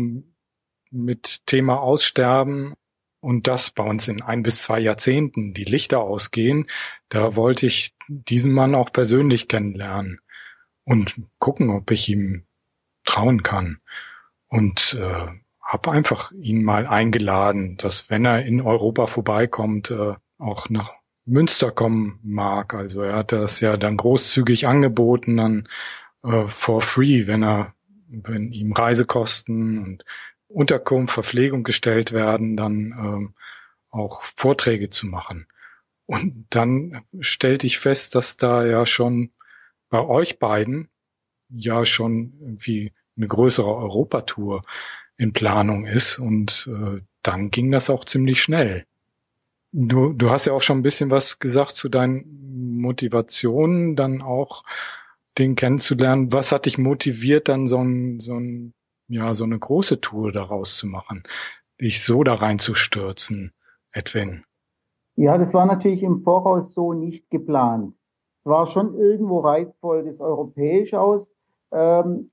mit 0.90 1.46
Thema 1.46 1.80
Aussterben 1.80 2.74
und 3.20 3.46
das 3.46 3.70
bei 3.70 3.84
uns 3.84 4.08
in 4.08 4.22
ein 4.22 4.42
bis 4.42 4.62
zwei 4.62 4.80
Jahrzehnten 4.80 5.52
die 5.54 5.64
Lichter 5.64 6.00
ausgehen, 6.00 6.66
da 7.08 7.36
wollte 7.36 7.66
ich 7.66 7.94
diesen 8.08 8.52
Mann 8.52 8.74
auch 8.74 8.92
persönlich 8.92 9.48
kennenlernen 9.48 10.20
und 10.84 11.22
gucken, 11.38 11.70
ob 11.70 11.90
ich 11.90 12.08
ihm 12.08 12.44
trauen 13.04 13.42
kann. 13.42 13.80
Und 14.48 14.98
äh, 14.98 15.26
habe 15.62 15.92
einfach 15.92 16.32
ihn 16.32 16.64
mal 16.64 16.86
eingeladen, 16.86 17.76
dass 17.76 18.10
wenn 18.10 18.24
er 18.24 18.44
in 18.44 18.60
Europa 18.60 19.06
vorbeikommt, 19.06 19.90
äh, 19.90 20.14
auch 20.38 20.68
nach 20.68 20.94
Münster 21.26 21.70
kommen 21.70 22.18
mag. 22.22 22.74
Also 22.74 23.02
er 23.02 23.16
hat 23.16 23.32
das 23.32 23.60
ja 23.60 23.76
dann 23.76 23.96
großzügig 23.96 24.66
angeboten, 24.66 25.36
dann 25.36 25.68
äh, 26.24 26.48
for 26.48 26.82
free, 26.82 27.26
wenn 27.26 27.44
er, 27.44 27.74
wenn 28.08 28.50
ihm 28.50 28.72
Reisekosten 28.72 29.78
und 29.78 30.04
Unterkunft, 30.50 31.14
Verpflegung 31.14 31.62
gestellt 31.62 32.12
werden, 32.12 32.56
dann 32.56 32.74
ähm, 32.98 33.34
auch 33.90 34.22
Vorträge 34.36 34.90
zu 34.90 35.06
machen. 35.06 35.46
Und 36.06 36.46
dann 36.50 37.02
stellte 37.20 37.66
ich 37.66 37.78
fest, 37.78 38.14
dass 38.14 38.36
da 38.36 38.66
ja 38.66 38.84
schon 38.84 39.32
bei 39.90 40.00
euch 40.00 40.38
beiden 40.38 40.88
ja 41.48 41.84
schon 41.84 42.34
irgendwie 42.40 42.92
eine 43.16 43.28
größere 43.28 43.74
Europatour 43.74 44.62
in 45.16 45.32
Planung 45.32 45.86
ist 45.86 46.18
und 46.18 46.68
äh, 46.72 47.00
dann 47.22 47.50
ging 47.50 47.70
das 47.70 47.90
auch 47.90 48.04
ziemlich 48.04 48.40
schnell. 48.40 48.86
Du, 49.72 50.12
du 50.12 50.30
hast 50.30 50.46
ja 50.46 50.52
auch 50.52 50.62
schon 50.62 50.78
ein 50.78 50.82
bisschen 50.82 51.10
was 51.10 51.38
gesagt 51.38 51.72
zu 51.72 51.88
deinen 51.88 52.80
Motivationen, 52.80 53.94
dann 53.94 54.22
auch 54.22 54.64
den 55.38 55.54
kennenzulernen. 55.54 56.32
Was 56.32 56.50
hat 56.52 56.66
dich 56.66 56.78
motiviert, 56.78 57.48
dann 57.48 57.68
so 57.68 57.78
ein, 57.78 58.18
so 58.18 58.34
ein, 58.34 58.74
ja, 59.10 59.34
so 59.34 59.44
eine 59.44 59.58
große 59.58 60.00
Tour 60.00 60.30
daraus 60.30 60.76
zu 60.78 60.86
machen, 60.86 61.24
dich 61.80 62.02
so 62.02 62.22
da 62.22 62.34
reinzustürzen, 62.34 63.52
Edwin? 63.92 64.44
Ja, 65.16 65.36
das 65.36 65.52
war 65.52 65.66
natürlich 65.66 66.02
im 66.02 66.22
Voraus 66.22 66.72
so 66.74 66.92
nicht 66.92 67.28
geplant. 67.28 67.94
Es 68.38 68.46
war 68.46 68.68
schon 68.68 68.94
irgendwo 68.94 69.40
reizvoll, 69.40 70.04
das 70.04 70.20
europäisch 70.20 70.94
aus 70.94 71.28
ähm, 71.72 72.30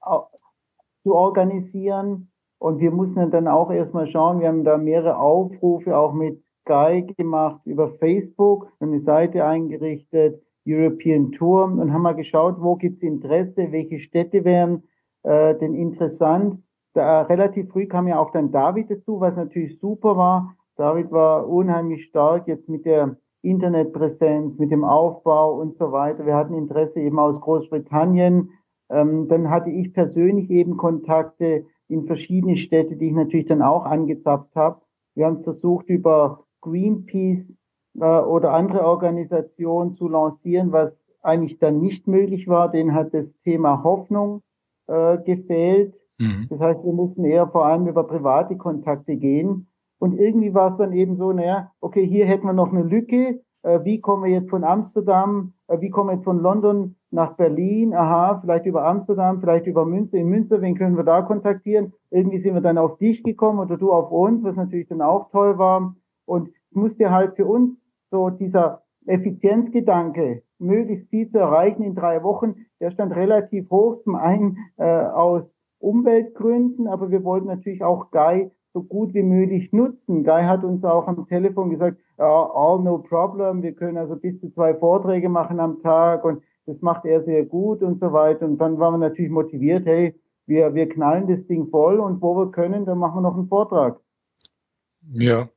zu 1.03 1.15
organisieren. 1.15 2.31
Und 2.59 2.79
wir 2.79 2.91
mussten 2.91 3.29
dann 3.31 3.47
auch 3.47 3.71
erstmal 3.71 4.07
schauen, 4.07 4.39
wir 4.39 4.47
haben 4.47 4.63
da 4.63 4.77
mehrere 4.77 5.17
Aufrufe 5.17 5.97
auch 5.97 6.13
mit 6.13 6.43
Sky 6.61 7.05
gemacht 7.17 7.61
über 7.65 7.89
Facebook, 7.95 8.71
eine 8.79 9.01
Seite 9.01 9.45
eingerichtet, 9.45 10.41
European 10.65 11.31
Tour 11.31 11.65
und 11.65 11.91
haben 11.91 12.01
mal 12.01 12.15
geschaut, 12.15 12.57
wo 12.59 12.75
gibt's 12.75 13.01
Interesse, 13.01 13.71
welche 13.71 13.99
Städte 13.99 14.43
wären 14.43 14.83
äh, 15.23 15.55
denn 15.55 15.73
interessant. 15.73 16.61
Da, 16.97 17.21
relativ 17.21 17.69
früh 17.69 17.85
kam 17.85 18.07
ja 18.07 18.17
auch 18.17 18.31
dann 18.31 18.51
David 18.51 18.89
dazu, 18.89 19.19
was 19.19 19.35
natürlich 19.35 19.79
super 19.79 20.17
war. 20.17 20.55
David 20.77 21.11
war 21.11 21.47
unheimlich 21.47 22.05
stark 22.05 22.47
jetzt 22.47 22.67
mit 22.67 22.85
der 22.85 23.17
Internetpräsenz, 23.43 24.57
mit 24.57 24.71
dem 24.71 24.83
Aufbau 24.83 25.59
und 25.59 25.77
so 25.77 25.91
weiter. 25.91 26.25
Wir 26.25 26.35
hatten 26.35 26.55
Interesse 26.55 26.99
eben 26.99 27.19
aus 27.19 27.39
Großbritannien. 27.39 28.49
Ähm, 28.89 29.27
dann 29.27 29.51
hatte 29.51 29.69
ich 29.69 29.93
persönlich 29.93 30.49
eben 30.49 30.75
Kontakte 30.75 31.67
in 31.87 32.07
verschiedene 32.07 32.57
Städte, 32.57 32.95
die 32.95 33.09
ich 33.09 33.13
natürlich 33.13 33.45
dann 33.45 33.61
auch 33.61 33.85
angezapft 33.85 34.55
habe. 34.55 34.81
Wir 35.13 35.27
haben 35.27 35.43
versucht, 35.43 35.89
über 35.89 36.45
Greenpeace 36.61 37.45
äh, 37.99 38.05
oder 38.05 38.53
andere 38.53 38.83
Organisationen 38.83 39.93
zu 39.97 40.07
lancieren, 40.07 40.71
was 40.71 40.91
eigentlich 41.21 41.59
dann 41.59 41.79
nicht 41.79 42.07
möglich 42.07 42.47
war. 42.47 42.71
Denen 42.71 42.95
hat 42.95 43.13
das 43.13 43.27
Thema 43.43 43.83
Hoffnung 43.83 44.41
äh, 44.87 45.19
gefehlt. 45.19 45.93
Mhm. 46.19 46.47
Das 46.49 46.59
heißt, 46.59 46.83
wir 46.83 46.93
mussten 46.93 47.25
eher 47.25 47.47
vor 47.47 47.65
allem 47.65 47.87
über 47.87 48.03
private 48.05 48.57
Kontakte 48.57 49.15
gehen. 49.15 49.67
Und 49.99 50.17
irgendwie 50.19 50.53
war 50.53 50.71
es 50.71 50.77
dann 50.77 50.93
eben 50.93 51.17
so, 51.17 51.31
naja, 51.31 51.71
okay, 51.81 52.05
hier 52.05 52.25
hätten 52.25 52.45
wir 52.45 52.53
noch 52.53 52.71
eine 52.71 52.83
Lücke. 52.83 53.41
Äh, 53.63 53.83
wie 53.83 53.99
kommen 53.99 54.23
wir 54.23 54.31
jetzt 54.31 54.49
von 54.49 54.63
Amsterdam, 54.63 55.53
äh, 55.67 55.79
wie 55.81 55.89
kommen 55.89 56.09
wir 56.09 56.15
jetzt 56.15 56.23
von 56.23 56.39
London 56.39 56.95
nach 57.09 57.35
Berlin? 57.35 57.93
Aha, 57.93 58.39
vielleicht 58.41 58.65
über 58.65 58.85
Amsterdam, 58.85 59.39
vielleicht 59.39 59.65
über 59.65 59.85
Münster. 59.85 60.17
In 60.17 60.29
Münster, 60.29 60.61
wen 60.61 60.75
können 60.75 60.97
wir 60.97 61.03
da 61.03 61.21
kontaktieren? 61.21 61.93
Irgendwie 62.11 62.41
sind 62.41 62.53
wir 62.53 62.61
dann 62.61 62.77
auf 62.77 62.97
dich 62.97 63.23
gekommen 63.23 63.59
oder 63.59 63.77
du 63.77 63.91
auf 63.91 64.11
uns, 64.11 64.43
was 64.43 64.55
natürlich 64.55 64.87
dann 64.87 65.01
auch 65.01 65.31
toll 65.31 65.57
war. 65.57 65.95
Und 66.25 66.49
es 66.49 66.75
musste 66.75 67.09
halt 67.09 67.35
für 67.35 67.45
uns 67.45 67.77
so 68.11 68.29
dieser 68.29 68.83
Effizienzgedanke, 69.07 70.43
möglichst 70.59 71.09
viel 71.09 71.29
zu 71.29 71.39
erreichen 71.39 71.83
in 71.83 71.95
drei 71.95 72.23
Wochen, 72.23 72.55
der 72.79 72.91
stand 72.91 73.15
relativ 73.15 73.69
hoch, 73.69 74.01
zum 74.03 74.15
einen 74.15 74.57
äh, 74.77 74.83
aus 74.83 75.43
Umweltgründen, 75.79 76.87
aber 76.87 77.11
wir 77.11 77.23
wollten 77.23 77.47
natürlich 77.47 77.83
auch 77.83 78.11
Guy 78.11 78.51
so 78.73 78.83
gut 78.83 79.13
wie 79.13 79.23
möglich 79.23 79.71
nutzen. 79.71 80.23
Guy 80.23 80.43
hat 80.43 80.63
uns 80.63 80.83
auch 80.83 81.07
am 81.07 81.27
Telefon 81.27 81.69
gesagt, 81.69 81.97
all 82.17 82.79
no 82.83 82.99
problem, 82.99 83.61
wir 83.61 83.73
können 83.73 83.97
also 83.97 84.15
bis 84.15 84.39
zu 84.39 84.51
zwei 84.51 84.73
Vorträge 84.75 85.29
machen 85.29 85.59
am 85.59 85.81
Tag 85.81 86.23
und 86.25 86.43
das 86.65 86.81
macht 86.81 87.05
er 87.05 87.23
sehr 87.23 87.45
gut 87.45 87.81
und 87.81 87.99
so 87.99 88.11
weiter. 88.11 88.45
Und 88.45 88.57
dann 88.57 88.77
waren 88.77 88.93
wir 88.95 89.09
natürlich 89.09 89.31
motiviert, 89.31 89.85
hey, 89.85 90.13
wir, 90.45 90.73
wir 90.75 90.89
knallen 90.89 91.27
das 91.27 91.45
Ding 91.47 91.69
voll 91.69 91.99
und 91.99 92.21
wo 92.21 92.35
wir 92.37 92.51
können, 92.51 92.85
dann 92.85 92.97
machen 92.97 93.17
wir 93.17 93.21
noch 93.21 93.37
einen 93.37 93.47
Vortrag. 93.47 93.99
Ja, 95.09 95.47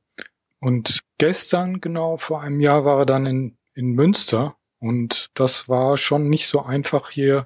und 0.61 1.01
gestern, 1.17 1.81
genau 1.81 2.17
vor 2.17 2.41
einem 2.41 2.59
Jahr, 2.59 2.85
war 2.85 2.99
er 2.99 3.05
dann 3.05 3.25
in, 3.25 3.57
in 3.73 3.93
Münster. 3.93 4.55
Und 4.79 5.31
das 5.35 5.67
war 5.69 5.97
schon 5.97 6.29
nicht 6.29 6.47
so 6.47 6.61
einfach, 6.61 7.09
hier 7.09 7.45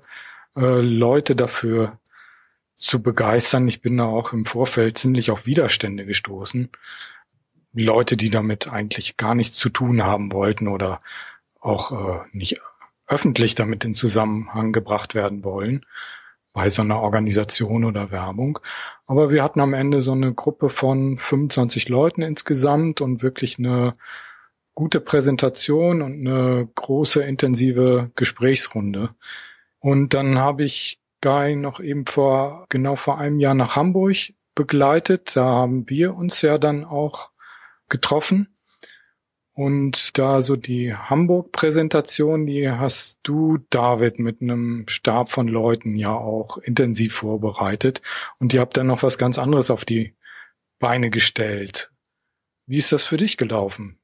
äh, 0.55 0.81
Leute 0.81 1.35
dafür 1.35 1.99
zu 2.75 3.01
begeistern. 3.01 3.67
Ich 3.67 3.81
bin 3.81 3.97
da 3.97 4.05
auch 4.05 4.33
im 4.33 4.45
Vorfeld 4.45 4.97
ziemlich 4.97 5.31
auf 5.31 5.45
Widerstände 5.45 6.05
gestoßen. 6.05 6.69
Leute, 7.73 8.15
die 8.15 8.29
damit 8.29 8.69
eigentlich 8.69 9.17
gar 9.17 9.35
nichts 9.35 9.57
zu 9.57 9.69
tun 9.69 10.03
haben 10.03 10.31
wollten 10.31 10.67
oder 10.67 10.99
auch 11.59 11.91
äh, 11.91 12.19
nicht 12.31 12.61
öffentlich 13.07 13.55
damit 13.55 13.83
in 13.85 13.93
Zusammenhang 13.93 14.71
gebracht 14.71 15.15
werden 15.15 15.43
wollen 15.43 15.85
bei 16.53 16.69
so 16.69 16.81
einer 16.81 17.01
Organisation 17.01 17.83
oder 17.83 18.11
Werbung. 18.11 18.59
Aber 19.07 19.29
wir 19.29 19.43
hatten 19.43 19.59
am 19.59 19.73
Ende 19.73 19.99
so 19.99 20.13
eine 20.13 20.33
Gruppe 20.33 20.69
von 20.69 21.17
25 21.17 21.89
Leuten 21.89 22.21
insgesamt 22.21 23.01
und 23.01 23.21
wirklich 23.21 23.59
eine 23.59 23.95
gute 24.73 25.01
Präsentation 25.01 26.01
und 26.01 26.27
eine 26.27 26.67
große 26.75 27.21
intensive 27.23 28.09
Gesprächsrunde. 28.15 29.09
Und 29.79 30.13
dann 30.13 30.37
habe 30.37 30.63
ich 30.63 30.99
Guy 31.25 31.55
noch 31.55 31.79
eben 31.79 32.05
vor, 32.05 32.67
genau 32.69 32.95
vor 32.95 33.17
einem 33.17 33.39
Jahr 33.39 33.55
nach 33.55 33.75
Hamburg 33.75 34.15
begleitet. 34.53 35.35
Da 35.35 35.43
haben 35.43 35.89
wir 35.89 36.13
uns 36.13 36.43
ja 36.43 36.59
dann 36.59 36.85
auch 36.85 37.31
getroffen 37.89 38.55
und 39.55 40.17
da 40.17 40.41
so 40.41 40.57
die 40.57 40.93
Hamburg-Präsentation, 40.93 42.45
die 42.45 42.69
hast 42.69 43.19
du, 43.23 43.57
David, 43.69 44.19
mit 44.19 44.41
einem 44.41 44.83
Stab 44.87 45.31
von 45.31 45.47
Leuten 45.47 45.95
ja 45.95 46.13
auch 46.13 46.57
intensiv 46.57 47.15
vorbereitet. 47.15 48.01
Und 48.37 48.53
ihr 48.53 48.59
habt 48.59 48.75
dann 48.75 48.87
noch 48.87 49.01
was 49.01 49.17
ganz 49.17 49.39
anderes 49.39 49.71
auf 49.71 49.85
die 49.85 50.13
Beine 50.77 51.09
gestellt. 51.09 51.89
Wie 52.65 52.75
ist 52.75 52.91
das 52.91 53.05
für 53.05 53.15
dich 53.15 53.37
gelaufen? 53.37 53.97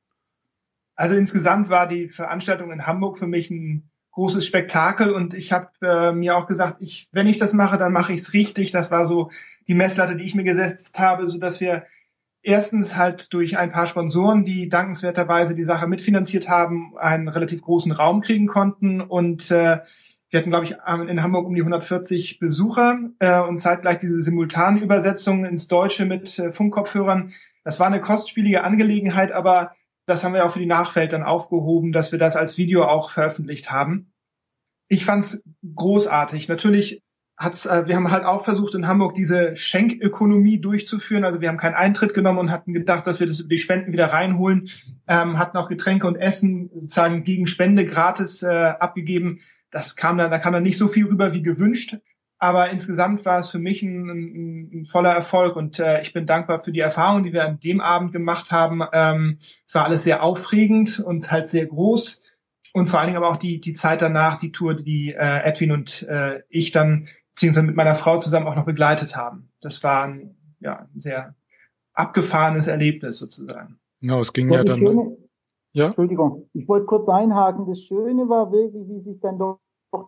Also 0.95 1.15
insgesamt 1.15 1.69
war 1.69 1.85
die 1.85 2.07
Veranstaltung 2.07 2.71
in 2.71 2.87
Hamburg 2.87 3.17
für 3.17 3.27
mich 3.27 3.51
ein 3.51 3.90
großes 4.11 4.45
Spektakel 4.45 5.11
und 5.11 5.33
ich 5.33 5.51
habe 5.51 5.69
äh, 5.81 6.11
mir 6.11 6.35
auch 6.35 6.47
gesagt, 6.47 6.77
ich, 6.81 7.07
wenn 7.11 7.27
ich 7.27 7.37
das 7.37 7.53
mache, 7.53 7.77
dann 7.77 7.93
mache 7.93 8.13
ich 8.13 8.21
es 8.21 8.33
richtig. 8.33 8.71
Das 8.71 8.91
war 8.91 9.05
so 9.05 9.31
die 9.67 9.73
Messlatte, 9.73 10.17
die 10.17 10.25
ich 10.25 10.35
mir 10.35 10.43
gesetzt 10.43 10.99
habe, 10.99 11.27
so 11.27 11.39
dass 11.39 11.61
wir 11.61 11.85
erstens 12.43 12.95
halt 12.95 13.33
durch 13.33 13.57
ein 13.57 13.71
paar 13.71 13.87
Sponsoren, 13.87 14.43
die 14.43 14.67
dankenswerterweise 14.67 15.55
die 15.55 15.63
Sache 15.63 15.87
mitfinanziert 15.87 16.49
haben, 16.49 16.97
einen 16.97 17.27
relativ 17.27 17.61
großen 17.61 17.91
Raum 17.91 18.21
kriegen 18.21 18.47
konnten 18.47 18.99
und 19.01 19.49
äh, 19.51 19.79
wir 20.31 20.39
hatten, 20.39 20.49
glaube 20.49 20.63
ich, 20.65 20.77
in 21.09 21.23
Hamburg 21.23 21.45
um 21.45 21.53
die 21.53 21.61
140 21.61 22.39
Besucher 22.39 22.97
äh, 23.19 23.41
und 23.41 23.57
zeitgleich 23.57 23.99
diese 23.99 24.21
simultane 24.21 24.79
Übersetzung 24.79 25.43
ins 25.43 25.67
Deutsche 25.67 26.05
mit 26.05 26.39
äh, 26.39 26.53
Funkkopfhörern. 26.53 27.33
Das 27.65 27.81
war 27.81 27.87
eine 27.87 27.99
kostspielige 27.99 28.63
Angelegenheit, 28.63 29.33
aber 29.33 29.75
das 30.11 30.23
haben 30.23 30.33
wir 30.33 30.45
auch 30.45 30.51
für 30.51 30.59
die 30.59 30.65
Nachwelt 30.65 31.13
dann 31.13 31.23
aufgehoben, 31.23 31.91
dass 31.91 32.11
wir 32.11 32.19
das 32.19 32.35
als 32.35 32.57
Video 32.57 32.83
auch 32.83 33.09
veröffentlicht 33.09 33.71
haben. 33.71 34.11
Ich 34.87 35.05
fand's 35.05 35.41
großartig. 35.75 36.49
Natürlich 36.49 37.01
hat's, 37.37 37.65
äh, 37.65 37.87
wir 37.87 37.95
haben 37.95 38.11
halt 38.11 38.25
auch 38.25 38.43
versucht 38.43 38.75
in 38.75 38.87
Hamburg 38.87 39.15
diese 39.15 39.55
Schenkökonomie 39.55 40.59
durchzuführen. 40.59 41.23
Also 41.23 41.39
wir 41.39 41.47
haben 41.47 41.57
keinen 41.57 41.75
Eintritt 41.75 42.13
genommen 42.13 42.39
und 42.39 42.51
hatten 42.51 42.73
gedacht, 42.73 43.07
dass 43.07 43.19
wir 43.19 43.27
das 43.27 43.39
über 43.39 43.49
die 43.49 43.57
Spenden 43.57 43.93
wieder 43.93 44.07
reinholen. 44.07 44.69
Ähm, 45.07 45.39
hatten 45.39 45.57
auch 45.57 45.69
Getränke 45.69 46.07
und 46.07 46.17
Essen 46.17 46.69
sozusagen 46.73 47.23
gegen 47.23 47.47
Spende 47.47 47.85
gratis 47.85 48.43
äh, 48.43 48.47
abgegeben. 48.79 49.39
Das 49.71 49.95
kam 49.95 50.17
dann, 50.17 50.29
da 50.29 50.39
kam 50.39 50.53
dann 50.53 50.63
nicht 50.63 50.77
so 50.77 50.89
viel 50.89 51.05
rüber 51.05 51.33
wie 51.33 51.41
gewünscht. 51.41 51.97
Aber 52.43 52.71
insgesamt 52.71 53.24
war 53.24 53.39
es 53.39 53.51
für 53.51 53.60
mich 53.60 53.83
ein, 53.83 54.10
ein, 54.10 54.71
ein 54.74 54.86
voller 54.86 55.12
Erfolg 55.12 55.55
und 55.55 55.77
äh, 55.77 56.01
ich 56.01 56.12
bin 56.12 56.25
dankbar 56.25 56.60
für 56.60 56.71
die 56.71 56.79
Erfahrung, 56.79 57.24
die 57.24 57.33
wir 57.33 57.45
an 57.45 57.60
dem 57.60 57.81
Abend 57.81 58.13
gemacht 58.13 58.51
haben. 58.51 58.81
Ähm, 58.93 59.38
es 59.67 59.75
war 59.75 59.86
alles 59.86 60.03
sehr 60.03 60.24
aufregend 60.24 61.00
und 61.00 61.31
halt 61.31 61.50
sehr 61.50 61.67
groß 61.67 62.24
und 62.74 62.88
vor 62.88 63.00
allen 63.00 63.10
Dingen 63.10 63.17
aber 63.17 63.29
auch 63.29 63.38
die, 63.38 63.62
die 63.62 63.74
Zeit 63.74 64.01
danach, 64.01 64.39
die 64.39 64.51
Tour, 64.51 64.74
die 64.74 65.13
äh, 65.13 65.43
Edwin 65.43 65.71
und 65.71 66.01
äh, 66.10 66.41
ich 66.50 66.71
dann 66.71 67.07
beziehungsweise 67.36 67.67
mit 67.67 67.75
meiner 67.75 67.93
Frau 67.93 68.17
zusammen 68.17 68.48
auch 68.48 68.55
noch 68.55 68.65
begleitet 68.65 69.15
haben. 69.15 69.51
Das 69.62 69.83
war 69.83 70.05
ein, 70.05 70.36
ja, 70.62 70.88
ein 70.91 71.00
sehr 71.00 71.36
abgefahrenes 71.93 72.67
Erlebnis 72.67 73.19
sozusagen. 73.19 73.79
Ja, 74.00 74.17
es 74.17 74.33
ging 74.33 74.50
ja, 74.50 74.57
ja 74.57 74.63
dann. 74.63 74.79
Schöne, 74.79 75.17
ja? 75.74 75.86
Entschuldigung, 75.86 76.50
ich 76.53 76.67
wollte 76.67 76.88
kurz 76.88 77.07
einhaken. 77.07 77.67
Das 77.67 77.79
Schöne 77.81 78.27
war 78.29 78.51
wirklich, 78.51 78.88
wie 78.88 79.01
sich 79.01 79.19
dann 79.21 79.38
doch 79.38 79.60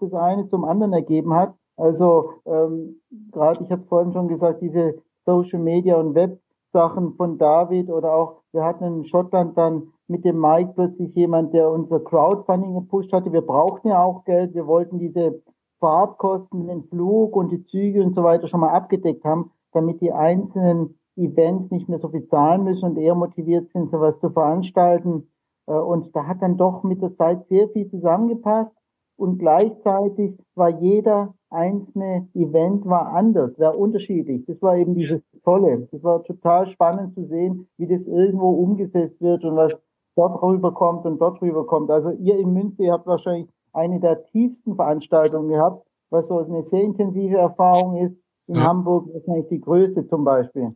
das 0.02 0.14
eine 0.14 0.50
zum 0.50 0.66
anderen 0.66 0.94
ergeben 0.94 1.32
hat. 1.36 1.54
Also 1.78 2.34
ähm, 2.46 3.02
gerade, 3.32 3.64
ich 3.64 3.72
habe 3.72 3.84
vorhin 3.84 4.14
schon 4.14 4.28
gesagt, 4.28 4.62
diese 4.62 5.02
Social 5.26 5.60
Media 5.60 5.96
und 5.96 6.16
Web 6.16 6.40
Sachen 6.72 7.14
von 7.14 7.38
David 7.38 7.90
oder 7.90 8.14
auch, 8.14 8.42
wir 8.52 8.64
hatten 8.64 8.84
in 8.84 9.06
Schottland 9.06 9.58
dann 9.58 9.94
mit 10.08 10.26
dem 10.26 10.40
Mike 10.40 10.74
plötzlich 10.76 11.16
jemand, 11.16 11.54
der 11.54 11.70
unser 11.70 12.00
Crowdfunding 12.00 12.74
gepusht 12.74 13.14
hatte. 13.14 13.32
Wir 13.32 13.42
brauchten 13.42 13.90
ja 13.90 14.04
auch 14.04 14.26
Geld. 14.26 14.54
Wir 14.54 14.68
wollten 14.68 15.00
diese 15.00 15.42
Fahrtkosten, 15.80 16.68
den 16.68 16.84
Flug 16.86 17.36
und 17.36 17.52
die 17.52 17.64
Züge 17.66 18.04
und 18.04 18.16
so 18.16 18.24
weiter 18.24 18.48
schon 18.48 18.60
mal 18.60 18.74
abgedeckt 18.74 19.24
haben, 19.24 19.52
damit 19.72 20.02
die 20.02 20.12
einzelnen 20.12 20.98
Events 21.16 21.72
nicht 21.72 21.88
mehr 21.88 22.00
so 22.00 22.10
viel 22.10 22.28
zahlen 22.28 22.64
müssen 22.64 22.86
und 22.86 22.98
eher 22.98 23.16
motiviert 23.16 23.70
sind, 23.72 23.92
sowas 23.92 24.20
zu 24.20 24.30
veranstalten. 24.32 25.30
Äh, 25.68 25.74
und 25.74 26.16
da 26.16 26.26
hat 26.26 26.42
dann 26.42 26.58
doch 26.58 26.84
mit 26.84 27.02
der 27.02 27.16
Zeit 27.16 27.48
sehr 27.48 27.70
viel 27.70 27.90
zusammengepasst 27.90 28.72
und 29.18 29.38
gleichzeitig 29.38 30.38
war 30.56 30.70
jeder 30.70 31.34
einzelne 31.50 32.28
Event 32.34 32.86
war 32.86 33.14
anders, 33.14 33.58
war 33.60 33.78
unterschiedlich. 33.78 34.44
Das 34.48 34.62
war 34.62 34.76
eben 34.76 34.96
dieses 34.96 35.22
Tolle. 35.44 35.88
Das 35.92 36.04
war 36.04 36.24
total 36.24 36.68
spannend 36.68 37.14
zu 37.14 37.26
sehen, 37.28 37.68
wie 37.78 37.88
das 37.88 38.06
irgendwo 38.08 38.50
umgesetzt 38.50 39.22
wird 39.22 39.44
und 39.44 39.56
was 39.56 39.74
dort 40.16 40.42
rüberkommt 40.42 41.06
und 41.06 41.20
dort 41.20 41.42
rüberkommt. 41.42 41.92
Also 41.92 42.12
ihr 42.12 42.38
in 42.40 42.54
Münster, 42.54 42.84
ihr 42.84 42.94
habt 42.94 43.06
wahrscheinlich 43.06 43.50
eine 43.72 44.00
der 44.00 44.26
tiefsten 44.26 44.76
Veranstaltungen 44.76 45.50
gehabt, 45.50 45.86
was 46.10 46.28
so 46.28 46.40
eine 46.40 46.64
sehr 46.64 46.82
intensive 46.82 47.38
Erfahrung 47.38 47.98
ist. 47.98 48.16
In 48.48 48.56
ja. 48.56 48.64
Hamburg 48.64 49.08
wahrscheinlich 49.14 49.48
die 49.48 49.62
Größe 49.62 50.08
zum 50.08 50.26
Beispiel. 50.26 50.76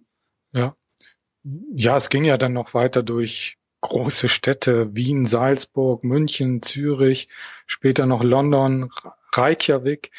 Ja. 0.53 0.75
Ja, 1.73 1.95
es 1.95 2.09
ging 2.09 2.23
ja 2.23 2.37
dann 2.37 2.53
noch 2.53 2.73
weiter 2.73 3.03
durch 3.03 3.57
große 3.81 4.29
Städte, 4.29 4.95
Wien, 4.95 5.25
Salzburg, 5.25 6.03
München, 6.03 6.61
Zürich, 6.61 7.29
später 7.65 8.05
noch 8.05 8.23
London, 8.23 8.91
Reykjavik. 9.33 10.11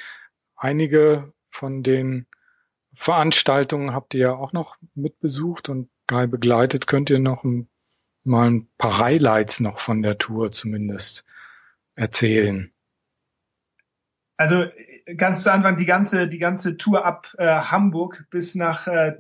Einige 0.57 1.33
von 1.51 1.83
den 1.83 2.27
Veranstaltungen 2.95 3.95
habt 3.95 4.15
ihr 4.15 4.21
ja 4.21 4.33
auch 4.33 4.53
noch 4.53 4.77
mitbesucht 4.95 5.69
und 5.69 5.89
geil 6.07 6.29
begleitet. 6.29 6.87
Könnt 6.87 7.11
ihr 7.11 7.19
noch 7.19 7.45
ein, 7.45 7.69
mal 8.25 8.51
ein 8.51 8.69
paar 8.79 8.99
Highlights 8.99 9.61
noch 9.61 9.81
von 9.81 10.03
der 10.03 10.19
Tour 10.19 10.51
zumindest 10.51 11.25
erzählen? 11.95 12.73
Also 14.37 14.67
ganz 15.17 15.43
zu 15.43 15.53
Anfang 15.53 15.77
die 15.77 15.87
ganze 15.87 16.29
die 16.29 16.39
ganze 16.39 16.77
Tour 16.77 17.05
ab 17.05 17.35
äh, 17.39 17.47
Hamburg 17.47 18.27
bis 18.31 18.55
nach 18.55 18.87
äh, 18.87 19.17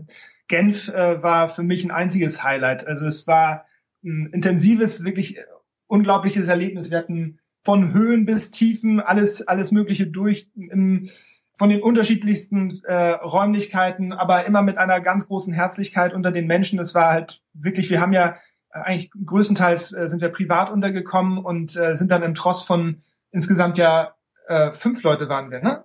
Genf 0.48 0.88
äh, 0.88 1.22
war 1.22 1.48
für 1.48 1.62
mich 1.62 1.84
ein 1.84 1.90
einziges 1.90 2.42
Highlight. 2.42 2.86
Also 2.86 3.04
es 3.04 3.26
war 3.26 3.67
ein 4.04 4.30
intensives, 4.32 5.04
wirklich 5.04 5.38
unglaubliches 5.86 6.48
Erlebnis. 6.48 6.90
Wir 6.90 6.98
hatten 6.98 7.38
von 7.62 7.92
Höhen 7.92 8.26
bis 8.26 8.50
Tiefen 8.50 9.00
alles 9.00 9.46
alles 9.46 9.72
Mögliche 9.72 10.06
durch. 10.06 10.50
Im, 10.54 11.10
von 11.58 11.70
den 11.70 11.82
unterschiedlichsten 11.82 12.80
äh, 12.84 13.10
Räumlichkeiten, 13.10 14.12
aber 14.12 14.46
immer 14.46 14.62
mit 14.62 14.78
einer 14.78 15.00
ganz 15.00 15.26
großen 15.26 15.52
Herzlichkeit 15.52 16.14
unter 16.14 16.30
den 16.30 16.46
Menschen. 16.46 16.78
Es 16.78 16.94
war 16.94 17.10
halt 17.10 17.42
wirklich, 17.52 17.90
wir 17.90 18.00
haben 18.00 18.12
ja 18.12 18.36
äh, 18.72 18.78
eigentlich 18.78 19.10
größtenteils 19.26 19.92
äh, 19.92 20.08
sind 20.08 20.22
wir 20.22 20.28
privat 20.28 20.70
untergekommen 20.70 21.38
und 21.38 21.76
äh, 21.76 21.96
sind 21.96 22.12
dann 22.12 22.22
im 22.22 22.36
Tross 22.36 22.62
von 22.62 23.02
insgesamt 23.32 23.76
ja 23.76 24.14
äh, 24.46 24.72
fünf 24.72 25.02
Leute 25.02 25.28
waren 25.28 25.50
wir, 25.50 25.60
ne? 25.60 25.84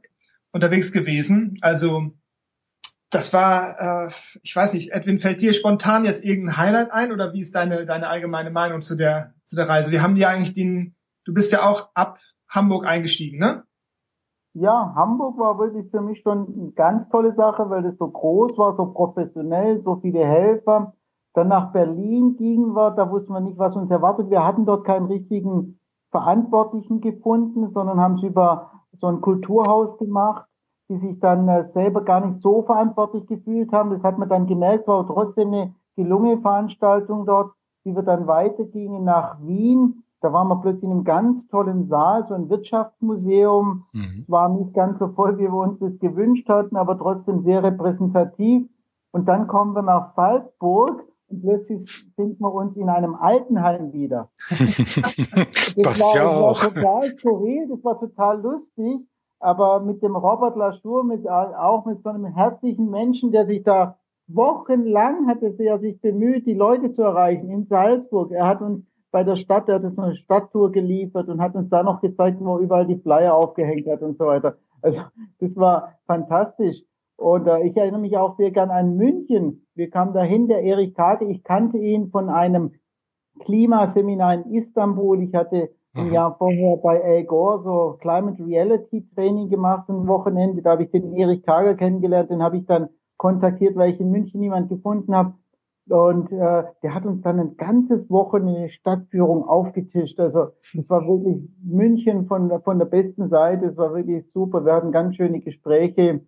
Unterwegs 0.51 0.91
gewesen. 0.91 1.57
Also 1.61 2.13
das 3.13 3.34
war, 3.34 4.08
äh, 4.08 4.12
ich 4.41 4.56
weiß 4.56 4.73
nicht, 4.73 4.91
Edwin, 4.91 5.19
fällt 5.19 5.41
dir 5.41 5.54
spontan 5.54 6.06
jetzt 6.06 6.23
irgendein 6.23 6.58
Highlight 6.58 6.91
ein 6.91 7.12
oder 7.12 7.34
wie 7.34 7.41
ist 7.41 7.56
deine, 7.56 7.86
deine 7.86 8.08
allgemeine 8.08 8.49
Meinung 8.49 8.82
zu 8.82 8.95
der, 8.95 9.34
zu 9.45 9.56
der 9.56 9.69
Reise? 9.69 9.91
Wir 9.91 10.02
haben 10.02 10.15
ja 10.17 10.30
eigentlich 10.30 10.54
den, 10.54 10.95
du 11.26 11.34
bist 11.34 11.52
ja 11.52 11.67
auch 11.67 11.89
ab 11.93 12.19
Hamburg 12.49 12.86
eingestiegen, 12.86 13.39
ne? 13.39 13.63
Ja, 14.56 14.93
Hamburg 14.95 15.39
war 15.39 15.58
wirklich 15.58 15.89
für 15.89 16.02
mich 16.02 16.21
schon 16.21 16.47
eine 16.47 16.71
ganz 16.73 17.10
tolle 17.10 17.34
Sache, 17.34 17.69
weil 17.69 17.82
das 17.82 17.97
so 17.97 18.08
groß 18.08 18.58
war, 18.58 18.76
so 18.76 18.86
professionell, 18.88 19.82
so 19.84 19.95
viele 19.95 20.23
Helfer. 20.23 20.93
Dann 21.34 21.47
nach 21.47 21.71
Berlin 21.73 22.36
gingen 22.38 22.76
wir, 22.76 22.91
da 22.91 23.10
wussten 23.10 23.34
wir 23.34 23.39
nicht, 23.39 23.58
was 23.58 23.76
uns 23.76 23.89
erwartet. 23.89 24.30
Wir 24.30 24.45
hatten 24.45 24.67
dort 24.67 24.86
keinen 24.86 25.08
richtigen 25.08 25.80
Verantwortlichen 26.12 27.02
gefunden, 27.02 27.71
sondern 27.73 27.99
haben 27.99 28.17
es 28.17 28.23
über 28.23 28.84
so 29.02 29.08
ein 29.08 29.21
Kulturhaus 29.21 29.97
gemacht, 29.97 30.45
die 30.89 30.97
sich 30.97 31.19
dann 31.19 31.47
äh, 31.47 31.69
selber 31.73 32.01
gar 32.01 32.25
nicht 32.25 32.41
so 32.41 32.63
verantwortlich 32.63 33.25
gefühlt 33.27 33.71
haben. 33.71 33.91
Das 33.91 34.03
hat 34.03 34.17
man 34.17 34.29
dann 34.29 34.47
gemerkt, 34.47 34.87
war 34.87 35.05
trotzdem 35.07 35.49
eine 35.49 35.75
gelungene 35.95 36.41
Veranstaltung 36.41 37.25
dort, 37.25 37.53
wie 37.83 37.95
wir 37.95 38.03
dann 38.03 38.27
weitergingen 38.27 39.03
nach 39.03 39.37
Wien 39.41 40.03
da 40.23 40.31
waren 40.31 40.47
wir 40.47 40.55
plötzlich 40.61 40.85
in 40.85 40.91
einem 40.91 41.03
ganz 41.03 41.47
tollen 41.49 41.89
Saal, 41.89 42.25
so 42.25 42.33
ein 42.33 42.49
Wirtschaftsmuseum. 42.49 43.83
Mhm. 43.91 44.23
War 44.29 44.47
nicht 44.47 44.73
ganz 44.73 44.97
so 44.97 45.09
voll, 45.09 45.37
wie 45.37 45.51
wir 45.51 45.53
uns 45.53 45.79
das 45.79 45.99
gewünscht 45.99 46.47
hatten, 46.47 46.77
aber 46.77 46.97
trotzdem 46.97 47.43
sehr 47.43 47.61
repräsentativ. 47.61 48.65
Und 49.11 49.27
dann 49.27 49.47
kommen 49.47 49.75
wir 49.75 49.81
nach 49.81 50.15
Salzburg 50.15 51.03
und 51.27 51.41
plötzlich 51.41 51.85
finden 52.15 52.39
wir 52.39 52.53
uns 52.53 52.77
in 52.77 52.87
einem 52.87 53.15
Altenheim 53.15 53.91
wieder. 53.91 54.29
das 54.49 55.99
war, 55.99 56.15
ja 56.15 56.27
auch. 56.29 56.63
war 56.63 56.73
total 56.73 57.17
skurril, 57.19 57.67
das 57.67 57.83
war 57.83 57.99
total 57.99 58.41
lustig, 58.41 59.01
aber 59.43 59.82
mit 59.82 60.01
dem 60.01 60.15
Robert 60.15 60.56
Lachour, 60.56 61.03
mit, 61.03 61.27
auch 61.29 61.86
mit 61.86 62.01
so 62.01 62.10
einem 62.10 62.25
herzlichen 62.25 62.89
Menschen, 62.89 63.32
der 63.32 63.45
sich 63.45 63.63
da 63.63 63.97
wochenlang 64.27 65.27
hatte 65.27 65.53
er 65.60 65.79
sich 65.79 65.99
bemüht, 65.99 66.45
die 66.45 66.53
Leute 66.53 66.93
zu 66.93 67.01
erreichen 67.01 67.49
in 67.49 67.65
Salzburg. 67.65 68.32
Er 68.32 68.47
hat 68.47 68.62
uns 68.62 68.86
bei 69.12 69.23
der 69.23 69.36
Stadt, 69.36 69.67
der 69.67 69.75
hat 69.75 69.84
uns 69.84 69.99
eine 69.99 70.15
Stadttour 70.15 70.71
geliefert 70.71 71.27
und 71.27 71.41
hat 71.41 71.56
uns 71.56 71.69
da 71.69 71.84
noch 71.84 72.01
gezeigt, 72.01 72.38
wo 72.39 72.56
er 72.56 72.62
überall 72.62 72.88
die 72.88 72.97
Flyer 72.97 73.36
aufgehängt 73.36 73.88
hat 73.88 74.01
und 74.01 74.17
so 74.17 74.25
weiter. 74.25 74.58
Also 74.82 75.01
das 75.39 75.56
war 75.56 75.93
fantastisch. 76.08 76.82
Und 77.15 77.47
äh, 77.47 77.67
ich 77.67 77.77
erinnere 77.77 78.01
mich 78.01 78.17
auch 78.17 78.38
sehr 78.38 78.51
gern 78.51 78.71
an 78.71 78.95
München. 78.95 79.67
Wir 79.75 79.89
kamen 79.89 80.13
dahin, 80.13 80.47
der 80.47 80.63
Erich 80.63 80.95
Kage, 80.95 81.25
ich 81.25 81.43
kannte 81.43 81.77
ihn 81.77 82.10
von 82.10 82.29
einem 82.29 82.71
Klimaseminar 83.39 84.34
in 84.34 84.53
Istanbul. 84.56 85.21
Ich 85.21 85.34
hatte 85.36 85.69
ein 85.93 86.08
mhm. 86.08 86.13
Jahr 86.13 86.36
vorher 86.38 86.77
bei 86.77 87.03
Al 87.03 87.23
Gore 87.23 87.63
so 87.63 87.97
Climate 88.01 88.43
Reality 88.43 89.08
Training 89.13 89.49
gemacht, 89.49 89.89
ein 89.89 90.08
Wochenende. 90.08 90.62
Da 90.62 90.71
habe 90.71 90.84
ich 90.84 90.91
den 90.91 91.13
Erich 91.13 91.43
Kager 91.43 91.75
kennengelernt, 91.75 92.29
den 92.29 92.41
habe 92.41 92.58
ich 92.58 92.65
dann 92.65 92.89
kontaktiert, 93.17 93.75
weil 93.75 93.93
ich 93.93 93.99
in 93.99 94.12
München 94.12 94.39
niemand 94.39 94.69
gefunden 94.69 95.15
habe. 95.15 95.34
Und 95.89 96.32
äh, 96.32 96.63
der 96.82 96.95
hat 96.95 97.06
uns 97.06 97.21
dann 97.23 97.39
ein 97.39 97.58
ganzes 97.58 98.10
Wochenende 98.10 98.69
Stadtführung 98.69 99.43
aufgetischt. 99.43 100.19
Also 100.19 100.51
es 100.73 100.89
war 100.89 101.06
wirklich 101.06 101.49
München 101.62 102.25
von, 102.25 102.62
von 102.63 102.79
der 102.79 102.86
besten 102.86 103.29
Seite. 103.29 103.65
Es 103.65 103.77
war 103.77 103.93
wirklich 103.93 104.25
super. 104.34 104.65
Wir 104.65 104.73
hatten 104.73 104.93
ganz 104.93 105.17
schöne 105.17 105.41
Gespräche. 105.41 106.21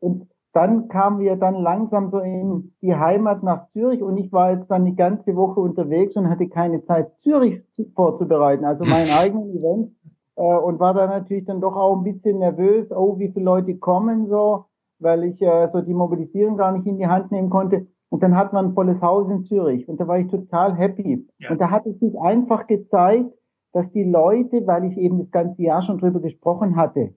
Und 0.00 0.26
dann 0.54 0.86
kamen 0.88 1.18
wir 1.18 1.34
dann 1.34 1.56
langsam 1.56 2.10
so 2.10 2.20
in 2.20 2.72
die 2.80 2.94
Heimat 2.94 3.42
nach 3.42 3.68
Zürich 3.72 4.02
und 4.02 4.16
ich 4.16 4.32
war 4.32 4.52
jetzt 4.52 4.70
dann 4.70 4.84
die 4.84 4.94
ganze 4.94 5.34
Woche 5.34 5.60
unterwegs 5.60 6.14
und 6.14 6.30
hatte 6.30 6.48
keine 6.48 6.84
Zeit, 6.84 7.10
Zürich 7.22 7.60
vorzubereiten, 7.96 8.64
also 8.64 8.84
mein 8.84 9.08
eigenen 9.20 9.50
Event. 9.50 9.90
Äh, 10.36 10.42
und 10.42 10.78
war 10.78 10.94
da 10.94 11.08
natürlich 11.08 11.44
dann 11.44 11.60
doch 11.60 11.74
auch 11.74 11.96
ein 11.96 12.04
bisschen 12.04 12.38
nervös, 12.38 12.92
oh, 12.92 13.18
wie 13.18 13.32
viele 13.32 13.44
Leute 13.44 13.76
kommen 13.76 14.28
so, 14.28 14.66
weil 15.00 15.24
ich 15.24 15.42
äh, 15.42 15.68
so 15.72 15.80
die 15.80 15.94
Mobilisierung 15.94 16.56
gar 16.56 16.70
nicht 16.70 16.86
in 16.86 16.98
die 16.98 17.08
Hand 17.08 17.32
nehmen 17.32 17.50
konnte. 17.50 17.88
Und 18.08 18.22
dann 18.22 18.36
hat 18.36 18.52
man 18.52 18.66
ein 18.66 18.74
volles 18.74 19.02
Haus 19.02 19.28
in 19.30 19.42
Zürich 19.42 19.88
und 19.88 19.98
da 19.98 20.06
war 20.06 20.20
ich 20.20 20.28
total 20.28 20.76
happy. 20.76 21.26
Ja. 21.38 21.50
Und 21.50 21.60
da 21.60 21.70
hat 21.70 21.84
es 21.84 21.98
sich 21.98 22.16
einfach 22.20 22.68
gezeigt, 22.68 23.32
dass 23.72 23.90
die 23.90 24.04
Leute, 24.04 24.64
weil 24.68 24.84
ich 24.84 24.96
eben 24.96 25.18
das 25.18 25.32
ganze 25.32 25.62
Jahr 25.62 25.82
schon 25.82 25.98
drüber 25.98 26.20
gesprochen 26.20 26.76
hatte, 26.76 27.12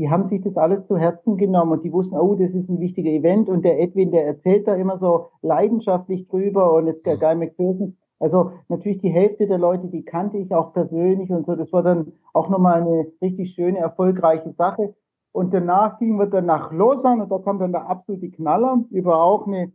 die 0.00 0.08
haben 0.08 0.30
sich 0.30 0.42
das 0.42 0.56
alles 0.56 0.86
zu 0.86 0.96
Herzen 0.96 1.36
genommen 1.36 1.72
und 1.72 1.84
die 1.84 1.92
wussten, 1.92 2.16
oh, 2.16 2.34
das 2.34 2.50
ist 2.52 2.70
ein 2.70 2.80
wichtiger 2.80 3.10
Event 3.10 3.50
und 3.50 3.66
der 3.66 3.78
Edwin, 3.78 4.10
der 4.10 4.26
erzählt 4.26 4.66
da 4.66 4.74
immer 4.74 4.98
so 4.98 5.26
leidenschaftlich 5.42 6.26
drüber 6.28 6.72
und 6.72 6.86
jetzt 6.86 7.04
der 7.04 7.18
Guy 7.18 7.34
McPherson. 7.34 7.98
Also 8.18 8.52
natürlich 8.68 9.02
die 9.02 9.10
Hälfte 9.10 9.46
der 9.46 9.58
Leute, 9.58 9.88
die 9.88 10.02
kannte 10.02 10.38
ich 10.38 10.54
auch 10.54 10.72
persönlich 10.72 11.30
und 11.30 11.44
so. 11.44 11.54
Das 11.54 11.70
war 11.74 11.82
dann 11.82 12.12
auch 12.32 12.48
nochmal 12.48 12.80
eine 12.80 13.12
richtig 13.20 13.52
schöne, 13.54 13.78
erfolgreiche 13.78 14.52
Sache. 14.52 14.94
Und 15.32 15.52
danach 15.52 15.98
gingen 15.98 16.18
wir 16.18 16.26
dann 16.26 16.46
nach 16.46 16.72
Lausanne 16.72 17.24
und 17.24 17.30
da 17.30 17.38
kam 17.38 17.58
dann 17.58 17.72
der 17.72 17.86
absolute 17.86 18.30
Knaller 18.30 18.82
über 18.90 19.22
auch 19.22 19.46
eine 19.46 19.70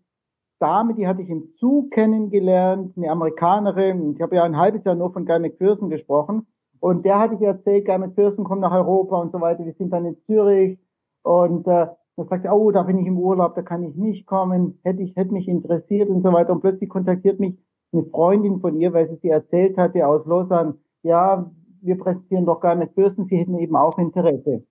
Dame, 0.57 0.95
die 0.95 1.07
hatte 1.07 1.21
ich 1.21 1.29
im 1.29 1.53
Zug 1.59 1.91
kennengelernt, 1.91 2.97
eine 2.97 3.11
Amerikanerin. 3.11 4.15
Ich 4.15 4.21
habe 4.21 4.37
ja 4.37 4.43
ein 4.43 4.57
halbes 4.57 4.83
Jahr 4.85 4.95
nur 4.95 5.13
von 5.13 5.27
Guy 5.27 5.39
McPherson 5.39 5.91
gesprochen. 5.91 6.47
Und 6.85 7.03
der 7.03 7.17
hatte 7.17 7.33
ich 7.33 7.41
erzählt, 7.41 7.87
Guy 7.87 7.97
McPherson 7.97 8.43
kommt 8.43 8.61
nach 8.61 8.71
Europa 8.71 9.19
und 9.19 9.31
so 9.31 9.41
weiter. 9.41 9.65
Wir 9.65 9.73
sind 9.73 9.91
dann 9.91 10.05
in 10.05 10.17
Zürich 10.27 10.77
und 11.23 11.65
äh, 11.65 11.87
dann 12.15 12.27
sagt 12.27 12.45
er, 12.45 12.55
oh, 12.55 12.69
da 12.69 12.83
bin 12.83 12.99
ich 12.99 13.07
im 13.07 13.17
Urlaub, 13.17 13.55
da 13.55 13.63
kann 13.63 13.81
ich 13.81 13.95
nicht 13.95 14.27
kommen, 14.27 14.77
hätte 14.83 15.01
ich, 15.01 15.15
hätte 15.15 15.33
mich 15.33 15.47
interessiert 15.47 16.09
und 16.09 16.21
so 16.21 16.31
weiter. 16.31 16.53
Und 16.53 16.61
plötzlich 16.61 16.87
kontaktiert 16.87 17.39
mich 17.39 17.57
eine 17.91 18.03
Freundin 18.03 18.59
von 18.59 18.75
ihr, 18.75 18.93
weil 18.93 19.09
sie 19.09 19.15
sie 19.15 19.29
erzählt 19.29 19.79
hatte 19.79 20.05
aus 20.05 20.27
Lausanne, 20.27 20.75
ja, 21.01 21.49
wir 21.81 21.97
präsentieren 21.97 22.45
doch 22.45 22.59
gar 22.59 22.75
nicht 22.75 22.93
Fürsten, 22.93 23.25
sie 23.25 23.37
hätten 23.37 23.57
eben 23.57 23.75
auch 23.75 23.97
Interesse. 23.97 24.63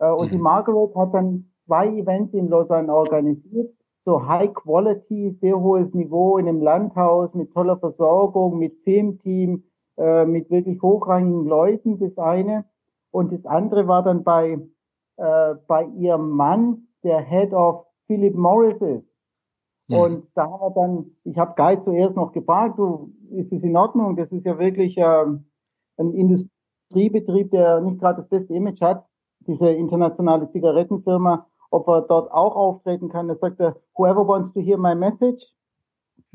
Äh, 0.00 0.10
und 0.10 0.32
die 0.32 0.38
mhm. 0.38 0.42
Margaret 0.42 0.96
hat 0.96 1.14
dann 1.14 1.52
zwei 1.66 1.86
Events 1.86 2.34
in 2.34 2.48
Lausanne 2.48 2.92
organisiert, 2.92 3.70
so 4.04 4.26
High 4.26 4.54
Quality, 4.54 5.38
sehr 5.40 5.60
hohes 5.60 5.94
Niveau 5.94 6.36
in 6.36 6.48
einem 6.48 6.62
Landhaus 6.62 7.32
mit 7.34 7.52
toller 7.52 7.76
Versorgung, 7.76 8.58
mit 8.58 8.74
Filmteam, 8.82 9.62
äh, 10.00 10.24
mit 10.24 10.50
wirklich 10.50 10.80
hochrangigen 10.80 11.44
Leuten, 11.44 11.98
das 11.98 12.16
eine. 12.16 12.64
Und 13.10 13.32
das 13.32 13.44
andere 13.44 13.86
war 13.86 14.02
dann 14.02 14.24
bei, 14.24 14.58
äh, 15.16 15.54
bei 15.66 15.84
ihrem 15.98 16.30
Mann, 16.30 16.88
der 17.02 17.20
Head 17.20 17.52
of 17.52 17.84
Philip 18.06 18.34
Morris 18.34 18.80
ist. 18.80 19.06
Mhm. 19.88 19.96
Und 19.96 20.26
da 20.34 20.44
haben 20.44 20.60
wir 20.60 20.70
dann, 20.70 21.10
ich 21.24 21.36
habe 21.36 21.54
Guy 21.54 21.84
zuerst 21.84 22.16
noch 22.16 22.32
gefragt, 22.32 22.78
du, 22.78 23.12
ist 23.30 23.52
es 23.52 23.62
in 23.62 23.76
Ordnung? 23.76 24.16
Das 24.16 24.32
ist 24.32 24.46
ja 24.46 24.58
wirklich 24.58 24.96
äh, 24.96 25.26
ein 25.98 26.14
Industriebetrieb, 26.14 27.50
der 27.50 27.80
nicht 27.82 28.00
gerade 28.00 28.22
das 28.22 28.28
beste 28.30 28.54
Image 28.54 28.80
hat, 28.80 29.04
diese 29.46 29.70
internationale 29.70 30.50
Zigarettenfirma, 30.50 31.46
ob 31.70 31.88
er 31.88 32.02
dort 32.02 32.32
auch 32.32 32.56
auftreten 32.56 33.10
kann. 33.10 33.28
Da 33.28 33.34
sagt 33.34 33.60
er, 33.60 33.76
whoever 33.96 34.26
wants 34.26 34.50
to 34.54 34.60
hear 34.60 34.78
my 34.78 34.94
message, 34.94 35.42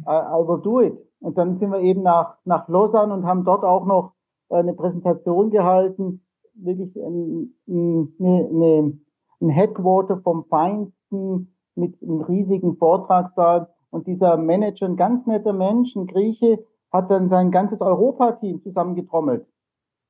I, 0.06 0.12
I 0.12 0.47
will 0.47 0.62
do 0.62 0.82
it. 0.82 0.97
Und 1.26 1.40
dann 1.40 1.58
sind 1.58 1.72
wir 1.72 1.80
eben 1.80 2.04
nach, 2.04 2.38
nach 2.46 2.68
Lausanne 2.68 3.12
und 3.12 3.26
haben 3.26 3.46
dort 3.46 3.64
auch 3.64 3.88
noch 3.88 4.14
äh, 4.50 4.58
eine 4.58 4.76
Präsentation 4.76 5.50
gehalten, 5.50 6.24
wirklich 6.54 6.96
ein, 6.96 7.52
ein, 7.68 9.02
ein 9.42 9.50
Headquarter 9.50 10.18
vom 10.22 10.46
Feinsten 10.46 11.52
mit 11.74 12.00
einem 12.04 12.22
riesigen 12.22 12.78
Vortragssaal. 12.78 13.70
Und 13.90 14.06
dieser 14.06 14.38
Manager, 14.38 14.86
ein 14.86 14.98
ganz 14.98 15.26
netter 15.26 15.54
Mensch, 15.54 15.96
ein 15.96 16.06
Grieche, 16.06 16.64
hat 16.92 17.10
dann 17.10 17.30
sein 17.30 17.50
ganzes 17.50 17.82
Europateam 17.82 18.62
zusammengetrommelt, 18.62 19.48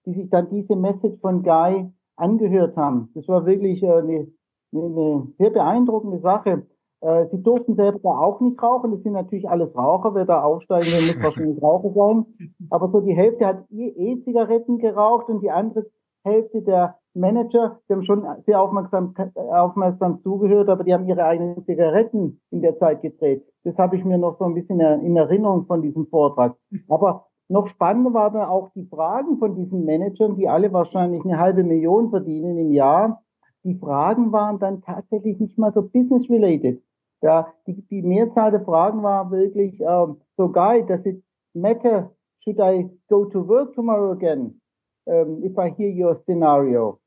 die 0.06 0.16
sich 0.16 0.30
dann 0.30 0.50
diese 0.50 0.76
Message 0.76 1.18
von 1.22 1.44
Guy 1.44 1.90
angehört 2.18 2.76
haben. 2.76 3.10
Das 3.16 3.26
war 3.30 3.46
wirklich 3.46 3.82
äh, 3.84 3.90
eine, 3.90 4.28
eine 4.74 5.28
sehr 5.38 5.52
beeindruckende 5.52 6.20
Sache. 6.20 6.68
Äh, 7.02 7.28
sie 7.32 7.42
durften 7.42 7.76
selber 7.76 8.00
da 8.02 8.10
auch 8.10 8.40
nicht 8.42 8.62
rauchen. 8.62 8.92
Das 8.92 9.04
sind 9.04 9.14
natürlich 9.14 9.48
alles 9.50 9.76
Raucher. 9.76 10.16
Wer 10.16 10.26
da 10.26 10.44
aufsteigen 10.44 10.88
will, 10.88 11.16
muss 11.16 11.24
wahrscheinlich 11.24 11.62
Raucher 11.62 11.92
sein. 11.94 12.26
Aber 12.70 12.90
so 12.90 13.02
die 13.02 13.16
Hälfte 13.16 13.46
hat 13.46 13.66
E-Zigaretten 13.72 14.80
geraucht 14.80 15.30
und 15.30 15.42
die 15.42 15.52
andere 15.52 15.86
Hälfte 16.24 16.62
der 16.62 16.98
Manager, 17.14 17.80
die 17.88 17.94
haben 17.94 18.04
schon 18.04 18.26
sehr 18.46 18.60
aufmerksam, 18.60 19.14
aufmerksam 19.36 20.22
zugehört, 20.22 20.68
aber 20.70 20.84
die 20.84 20.94
haben 20.94 21.08
ihre 21.08 21.24
eigenen 21.24 21.64
Zigaretten 21.66 22.42
in 22.50 22.62
der 22.62 22.78
Zeit 22.78 23.02
gedreht. 23.02 23.46
Das 23.64 23.78
habe 23.78 23.96
ich 23.96 24.04
mir 24.04 24.18
noch 24.18 24.38
so 24.38 24.46
ein 24.46 24.56
bisschen 24.56 24.80
in 24.80 25.16
Erinnerung 25.16 25.66
von 25.66 25.82
diesem 25.82 26.08
Vortrag. 26.08 26.56
Aber 26.90 27.28
noch 27.48 27.68
spannender 27.68 28.14
waren 28.14 28.42
auch 28.42 28.70
die 28.76 28.86
Fragen 28.86 29.38
von 29.38 29.56
diesen 29.56 29.86
Managern, 29.86 30.36
die 30.36 30.50
alle 30.50 30.74
wahrscheinlich 30.74 31.24
eine 31.24 31.40
halbe 31.40 31.64
Million 31.64 32.10
verdienen 32.10 32.58
im 32.58 32.72
Jahr. 32.72 33.22
Die 33.66 33.76
Fragen 33.76 34.32
waren 34.32 34.60
dann 34.60 34.82
tatsächlich 34.82 35.40
nicht 35.40 35.58
mal 35.58 35.74
so 35.74 35.82
business-related. 35.82 36.82
Ja, 37.22 37.48
die, 37.66 37.82
die 37.88 38.04
Mehrzahl 38.04 38.52
der 38.52 38.62
Fragen 38.62 39.02
war 39.02 39.32
wirklich, 39.32 39.82
um, 39.82 40.22
so 40.38 40.50
guy, 40.50 40.86
does 40.86 41.04
it 41.06 41.24
matter? 41.56 42.12
Should 42.44 42.60
I 42.60 42.88
go 43.10 43.26
to 43.26 43.48
work 43.48 43.74
tomorrow 43.74 44.12
again? 44.12 44.62
Um, 45.06 45.44
if 45.44 45.58
I 45.58 45.74
hear 45.76 45.90
your 45.90 46.22
scenario. 46.26 47.00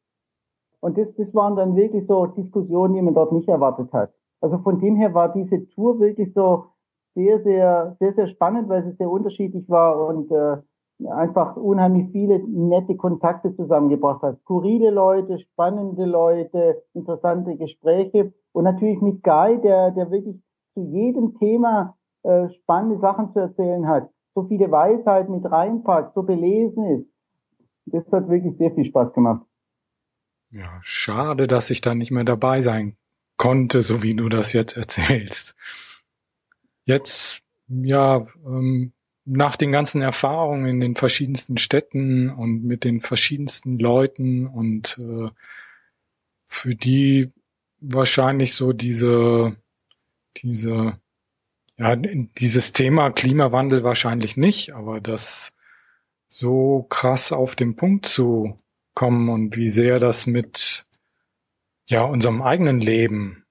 Und 0.81 0.99
das, 0.99 1.07
das 1.17 1.33
waren 1.33 1.55
dann 1.55 1.77
wirklich 1.77 2.07
so 2.09 2.27
Diskussionen, 2.27 2.95
die 2.95 3.03
man 3.03 3.15
dort 3.15 3.33
nicht 3.33 3.49
erwartet 3.49 3.93
hat. 3.93 4.13
Also 4.41 4.59
von 4.59 4.81
dem 4.81 4.97
her 4.97 5.15
war 5.15 5.33
diese 5.33 5.65
Tour 5.69 6.01
wirklich 6.01 6.33
so 6.35 6.67
sehr, 7.15 7.41
sehr, 7.43 7.97
sehr, 8.01 8.15
sehr 8.15 8.29
spannend, 8.29 8.69
weil 8.69 8.87
es 8.87 8.97
sehr 8.97 9.11
unterschiedlich 9.11 9.69
war 9.69 10.09
und 10.09 10.31
äh, 10.33 10.57
einfach 11.07 11.57
unheimlich 11.57 12.11
viele 12.11 12.41
nette 12.49 12.97
Kontakte 12.97 13.55
zusammengebracht 13.55 14.23
hat. 14.23 14.41
Skurrile 14.41 14.91
Leute, 14.91 15.39
spannende 15.39 16.05
Leute, 16.05 16.83
interessante 16.95 17.57
Gespräche 17.57 18.33
und 18.53 18.65
natürlich 18.65 19.01
mit 19.01 19.23
Guy, 19.23 19.61
der, 19.61 19.93
der 19.93 20.11
wirklich 20.11 20.37
zu 20.75 20.83
jedem 20.83 21.39
Thema 21.39 21.97
äh, 22.25 22.49
spannende 22.51 22.99
Sachen 22.99 23.33
zu 23.33 23.39
erzählen 23.39 23.87
hat, 23.87 24.11
so 24.35 24.45
viele 24.49 24.71
Weisheit 24.71 25.29
mit 25.29 25.45
reinpackt, 25.51 26.15
so 26.15 26.23
belesen 26.23 26.85
ist. 26.87 27.07
Das 27.87 28.05
hat 28.13 28.29
wirklich 28.29 28.57
sehr 28.59 28.73
viel 28.73 28.85
Spaß 28.85 29.13
gemacht. 29.13 29.47
Ja, 30.51 30.79
schade, 30.81 31.47
dass 31.47 31.71
ich 31.71 31.81
da 31.81 31.95
nicht 31.95 32.11
mehr 32.11 32.25
dabei 32.25 32.61
sein 32.61 32.97
konnte, 33.37 33.83
so 33.83 34.03
wie 34.03 34.15
du 34.15 34.29
das 34.29 34.53
jetzt 34.53 34.77
erzählst. 34.77 35.57
Jetzt, 36.85 37.45
ja, 37.69 38.27
ähm, 38.47 38.93
nach 39.29 39.57
den 39.57 39.73
ganzen 39.73 40.01
Erfahrungen 40.01 40.67
in 40.67 40.81
den 40.81 40.97
verschiedensten 40.97 41.59
Städten 41.59 42.31
und 42.31 42.65
mit 42.65 42.85
den 42.85 43.03
verschiedensten 43.03 43.79
Leuten 43.79 44.47
und 44.47 44.99
äh, 44.99 45.29
für 46.47 46.75
die 46.75 47.31
wahrscheinlich 47.81 48.55
so 48.55 48.73
diese, 48.73 49.57
diese, 50.39 50.99
ja, 51.77 51.95
dieses 51.95 52.73
Thema 52.73 53.11
Klimawandel 53.11 53.85
wahrscheinlich 53.85 54.39
nicht, 54.39 54.73
aber 54.73 55.01
das 55.01 55.51
so 56.29 56.87
krass 56.89 57.31
auf 57.31 57.55
den 57.55 57.77
Punkt 57.77 58.07
zu 58.07 58.57
kommen 58.95 59.29
und 59.29 59.57
wie 59.57 59.69
sehr 59.69 59.99
das 59.99 60.27
mit 60.27 60.85
ja 61.87 62.03
unserem 62.03 62.43
eigenen 62.43 62.81
Leben, 62.81 63.45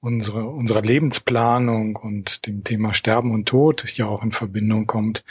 unsere 0.00 0.44
unserer 0.46 0.82
Lebensplanung 0.82 1.96
und 1.96 2.46
dem 2.46 2.64
Thema 2.64 2.92
Sterben 2.92 3.32
und 3.32 3.48
Tod 3.48 3.84
ja 3.96 4.06
auch 4.06 4.22
in 4.22 4.32
Verbindung 4.32 4.86
kommt, 4.86 5.24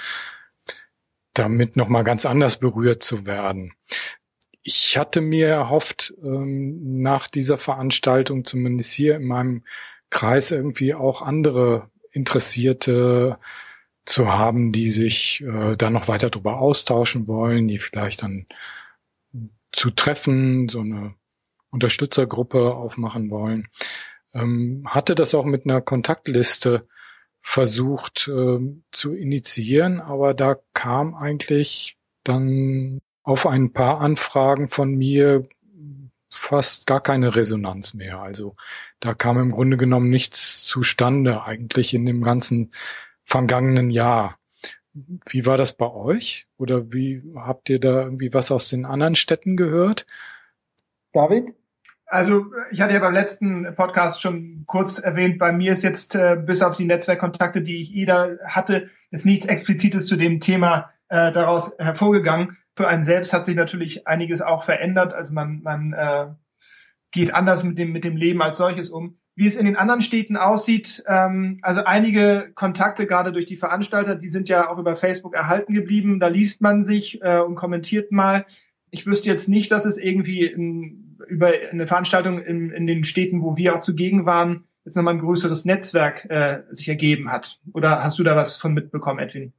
damit 1.34 1.76
noch 1.76 1.88
mal 1.88 2.04
ganz 2.04 2.26
anders 2.26 2.60
berührt 2.60 3.04
zu 3.04 3.26
werden. 3.26 3.74
Ich 4.64 4.98
hatte 4.98 5.22
mir 5.22 5.48
erhofft, 5.48 6.14
ähm, 6.22 7.02
nach 7.02 7.28
dieser 7.28 7.58
Veranstaltung 7.58 8.44
zumindest 8.44 8.94
hier 8.94 9.16
in 9.16 9.26
meinem 9.26 9.64
Kreis 10.10 10.52
irgendwie 10.52 10.94
auch 10.94 11.22
andere 11.22 11.90
Interessierte 12.12 13.38
zu 14.06 14.28
haben, 14.28 14.72
die 14.72 14.90
sich 14.90 15.42
äh, 15.42 15.76
da 15.78 15.90
noch 15.90 16.08
weiter 16.08 16.30
darüber 16.30 16.60
austauschen 16.60 17.28
wollen, 17.28 17.68
die 17.68 17.80
vielleicht 17.80 18.24
dann 18.24 18.48
zu 19.72 19.92
treffen, 19.92 20.70
so 20.70 20.80
eine 20.80 21.14
Unterstützergruppe 21.70 22.74
aufmachen 22.74 23.30
wollen. 23.30 23.68
Ähm, 24.38 24.84
hatte 24.86 25.16
das 25.16 25.34
auch 25.36 25.46
mit 25.46 25.66
einer 25.66 25.82
Kontaktliste 25.82 26.88
versucht 27.40 28.28
äh, 28.28 28.60
zu 28.92 29.14
initiieren, 29.14 30.02
aber 30.02 30.34
da 30.34 30.58
kam 30.74 31.16
eigentlich 31.16 31.98
dann 32.24 33.00
auf 33.24 33.48
ein 33.48 33.74
paar 33.74 34.00
Anfragen 34.02 34.70
von 34.70 34.94
mir 34.96 35.48
fast 36.30 36.88
gar 36.88 37.02
keine 37.02 37.36
Resonanz 37.36 37.94
mehr. 37.94 38.20
Also 38.20 38.56
da 39.00 39.14
kam 39.14 39.40
im 39.40 39.52
Grunde 39.52 39.78
genommen 39.78 40.10
nichts 40.10 40.66
zustande 40.66 41.44
eigentlich 41.44 41.94
in 41.94 42.06
dem 42.06 42.22
ganzen 42.22 42.74
vergangenen 43.24 43.90
Jahr. 43.90 44.38
Wie 44.94 45.46
war 45.46 45.58
das 45.58 45.78
bei 45.78 45.90
euch? 45.90 46.48
Oder 46.58 46.92
wie 46.92 47.24
habt 47.36 47.70
ihr 47.70 47.80
da 47.80 48.04
irgendwie 48.04 48.34
was 48.34 48.52
aus 48.52 48.70
den 48.70 48.86
anderen 48.86 49.16
Städten 49.16 49.56
gehört? 49.56 50.06
David? 51.14 51.54
Also 52.08 52.46
ich 52.72 52.82
hatte 52.82 52.94
ja 52.94 53.00
beim 53.00 53.14
letzten 53.14 53.76
Podcast 53.76 54.22
schon 54.22 54.64
kurz 54.66 54.98
erwähnt, 54.98 55.40
bei 55.40 55.52
mir 55.52 55.74
ist 55.74 55.84
jetzt 55.84 56.16
äh, 56.16 56.38
bis 56.42 56.62
auf 56.62 56.78
die 56.78 56.86
Netzwerkkontakte, 56.86 57.62
die 57.62 57.82
ich 57.82 57.90
jeder 57.90 58.40
hatte, 58.46 58.90
jetzt 59.12 59.26
nichts 59.26 59.46
Explizites 59.46 60.08
zu 60.08 60.16
dem 60.16 60.40
Thema 60.40 60.92
äh, 61.10 61.32
daraus 61.34 61.74
hervorgegangen. 61.78 62.58
Für 62.76 62.88
einen 62.88 63.04
selbst 63.04 63.34
hat 63.34 63.44
sich 63.44 63.56
natürlich 63.56 64.08
einiges 64.08 64.42
auch 64.42 64.64
verändert. 64.64 65.14
Also 65.14 65.34
man, 65.34 65.62
man 65.64 65.94
äh, 65.94 66.28
geht 67.12 67.34
anders 67.34 67.64
mit 67.64 67.78
dem, 67.78 67.92
mit 67.92 68.06
dem 68.06 68.16
Leben 68.16 68.42
als 68.42 68.58
solches 68.58 68.90
um 68.90 69.18
wie 69.38 69.46
es 69.46 69.56
in 69.56 69.68
den 69.68 69.76
anderen 69.76 70.02
Städten 70.02 70.36
aussieht. 70.36 71.04
Ähm, 71.08 71.60
also 71.62 71.84
einige 71.84 72.52
Kontakte, 72.56 73.06
gerade 73.06 73.32
durch 73.32 73.46
die 73.46 73.56
Veranstalter, 73.56 74.16
die 74.16 74.30
sind 74.30 74.50
ja 74.50 74.68
auch 74.68 74.80
über 74.80 74.96
Facebook 74.96 75.36
erhalten 75.36 75.76
geblieben. 75.76 76.20
Da 76.20 76.28
liest 76.28 76.60
man 76.60 76.86
sich 76.86 77.22
äh, 77.22 77.40
und 77.40 77.54
kommentiert 77.54 78.12
mal. 78.12 78.48
Ich 78.90 79.06
wüsste 79.06 79.30
jetzt 79.30 79.48
nicht, 79.48 79.72
dass 79.72 79.86
es 79.86 80.00
irgendwie 80.00 80.44
in, 80.44 81.07
über 81.28 81.52
eine 81.72 81.88
Veranstaltung 81.88 82.40
in, 82.40 82.72
in 82.72 82.88
den 82.88 83.04
Städten, 83.04 83.42
wo 83.42 83.58
wir 83.58 83.76
auch 83.76 83.82
zugegen 83.82 84.26
waren, 84.26 84.66
jetzt 84.86 84.96
nochmal 84.96 85.16
ein 85.16 85.22
größeres 85.22 85.66
Netzwerk 85.66 86.26
äh, 86.30 86.64
sich 86.72 86.88
ergeben 86.88 87.32
hat. 87.32 87.60
Oder 87.74 88.04
hast 88.04 88.20
du 88.20 88.24
da 88.24 88.36
was 88.36 88.58
von 88.58 88.74
mitbekommen, 88.74 89.20
Edwin? 89.20 89.54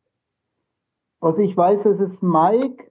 Also 1.20 1.42
ich 1.42 1.56
weiß, 1.56 1.82
dass 1.82 2.00
es 2.00 2.22
Mike 2.22 2.90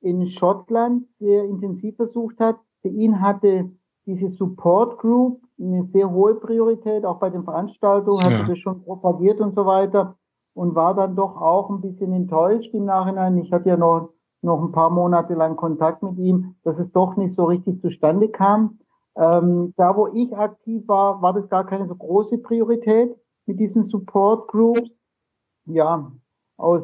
in 0.00 0.28
Schottland 0.28 1.06
sehr 1.18 1.44
intensiv 1.44 1.96
versucht 1.96 2.38
hat. 2.38 2.56
Für 2.82 2.88
ihn 2.88 3.20
hatte 3.20 3.70
diese 4.06 4.30
Support 4.30 4.98
Group 4.98 5.42
eine 5.58 5.84
sehr 5.92 6.10
hohe 6.10 6.34
Priorität, 6.34 7.04
auch 7.04 7.18
bei 7.18 7.30
den 7.30 7.44
Veranstaltungen, 7.44 8.20
ja. 8.22 8.38
hatte 8.38 8.52
das 8.52 8.58
schon 8.58 8.82
propagiert 8.82 9.40
und 9.40 9.54
so 9.54 9.66
weiter 9.66 10.16
und 10.54 10.74
war 10.74 10.94
dann 10.94 11.16
doch 11.16 11.36
auch 11.36 11.70
ein 11.70 11.80
bisschen 11.80 12.12
enttäuscht 12.12 12.72
im 12.74 12.84
Nachhinein. 12.84 13.38
Ich 13.38 13.52
hatte 13.52 13.68
ja 13.68 13.76
noch, 13.76 14.10
noch 14.44 14.62
ein 14.62 14.72
paar 14.72 14.90
Monate 14.90 15.34
lang 15.34 15.56
Kontakt 15.56 16.02
mit 16.02 16.18
ihm, 16.18 16.54
dass 16.62 16.78
es 16.78 16.90
doch 16.92 17.16
nicht 17.16 17.34
so 17.34 17.44
richtig 17.44 17.80
zustande 17.80 18.28
kam. 18.28 18.78
Ähm, 19.16 19.74
da, 19.76 19.96
wo 19.96 20.08
ich 20.08 20.36
aktiv 20.36 20.86
war, 20.86 21.22
war 21.22 21.32
das 21.32 21.48
gar 21.48 21.64
keine 21.64 21.86
so 21.86 21.94
große 21.94 22.38
Priorität 22.38 23.16
mit 23.46 23.58
diesen 23.58 23.84
Support 23.84 24.48
Groups. 24.48 24.90
Ja, 25.66 26.12
aus 26.56 26.82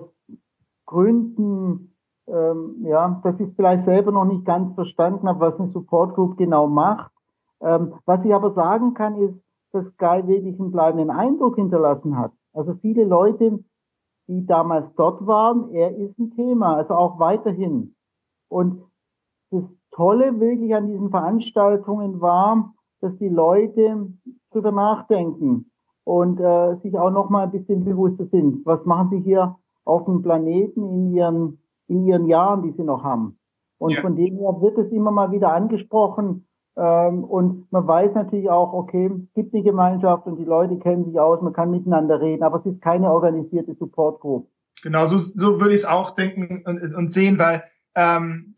Gründen, 0.87 1.94
ähm, 2.27 2.77
ja, 2.83 3.20
dass 3.23 3.38
ich 3.40 3.49
es 3.49 3.55
vielleicht 3.55 3.85
selber 3.85 4.12
noch 4.12 4.25
nicht 4.25 4.44
ganz 4.44 4.75
verstanden 4.75 5.29
habe, 5.29 5.40
was 5.40 5.59
eine 5.59 5.68
Support 5.68 6.14
Group 6.14 6.37
genau 6.37 6.66
macht. 6.66 7.12
Ähm, 7.61 7.94
was 8.07 8.25
ich 8.25 8.35
aber 8.35 8.53
sagen 8.53 8.94
kann, 8.94 9.16
ist, 9.16 9.38
dass 9.73 9.85
Guy 9.99 10.27
wirklich 10.27 10.59
einen 10.59 10.73
bleibenden 10.73 11.11
Eindruck 11.11 11.57
hinterlassen 11.57 12.16
hat. 12.16 12.33
Also 12.53 12.75
viele 12.75 13.05
Leute, 13.05 13.62
die 14.31 14.47
damals 14.47 14.87
dort 14.95 15.27
waren, 15.27 15.71
er 15.73 15.97
ist 15.97 16.16
ein 16.19 16.31
Thema, 16.31 16.77
also 16.77 16.95
auch 16.95 17.19
weiterhin. 17.19 17.97
Und 18.49 18.85
das 19.51 19.64
Tolle 19.90 20.38
wirklich 20.38 20.73
an 20.73 20.87
diesen 20.87 21.11
Veranstaltungen 21.11 22.21
war, 22.21 22.73
dass 23.01 23.16
die 23.19 23.29
Leute 23.29 24.07
drüber 24.53 24.71
nachdenken 24.71 25.73
und 26.05 26.38
äh, 26.38 26.77
sich 26.77 26.97
auch 26.97 27.11
noch 27.11 27.29
mal 27.29 27.45
ein 27.45 27.51
bisschen 27.51 27.85
bewusster 27.85 28.27
sind. 28.27 28.64
Was 28.64 28.85
machen 28.85 29.11
sie 29.11 29.21
hier 29.21 29.57
auf 29.85 30.05
dem 30.05 30.23
Planeten 30.23 30.88
in 30.88 31.12
ihren, 31.12 31.59
in 31.88 32.07
ihren 32.07 32.27
Jahren, 32.27 32.62
die 32.62 32.71
sie 32.71 32.85
noch 32.85 33.03
haben? 33.03 33.37
Und 33.79 33.95
ja. 33.95 34.01
von 34.01 34.14
dem 34.14 34.37
her 34.37 34.61
wird 34.61 34.79
es 34.79 34.93
immer 34.93 35.11
mal 35.11 35.33
wieder 35.33 35.53
angesprochen. 35.53 36.47
Ähm, 36.76 37.24
und 37.24 37.70
man 37.72 37.87
weiß 37.87 38.14
natürlich 38.14 38.48
auch, 38.48 38.72
okay, 38.72 39.06
es 39.06 39.35
gibt 39.35 39.54
eine 39.54 39.62
Gemeinschaft 39.62 40.26
und 40.26 40.38
die 40.38 40.44
Leute 40.44 40.78
kennen 40.78 41.04
sich 41.04 41.18
aus, 41.18 41.42
man 41.42 41.52
kann 41.52 41.70
miteinander 41.70 42.20
reden, 42.20 42.42
aber 42.42 42.61
es 42.61 42.66
ist 42.66 42.80
keine 42.80 43.11
organisierte 43.11 43.74
Support 43.74 44.20
Group. 44.20 44.48
Genau, 44.83 45.06
so, 45.06 45.18
so 45.18 45.61
würde 45.61 45.74
ich 45.74 45.80
es 45.80 45.85
auch 45.85 46.12
denken 46.12 46.62
und, 46.64 46.94
und 46.94 47.12
sehen, 47.12 47.38
weil 47.38 47.64
ähm, 47.94 48.54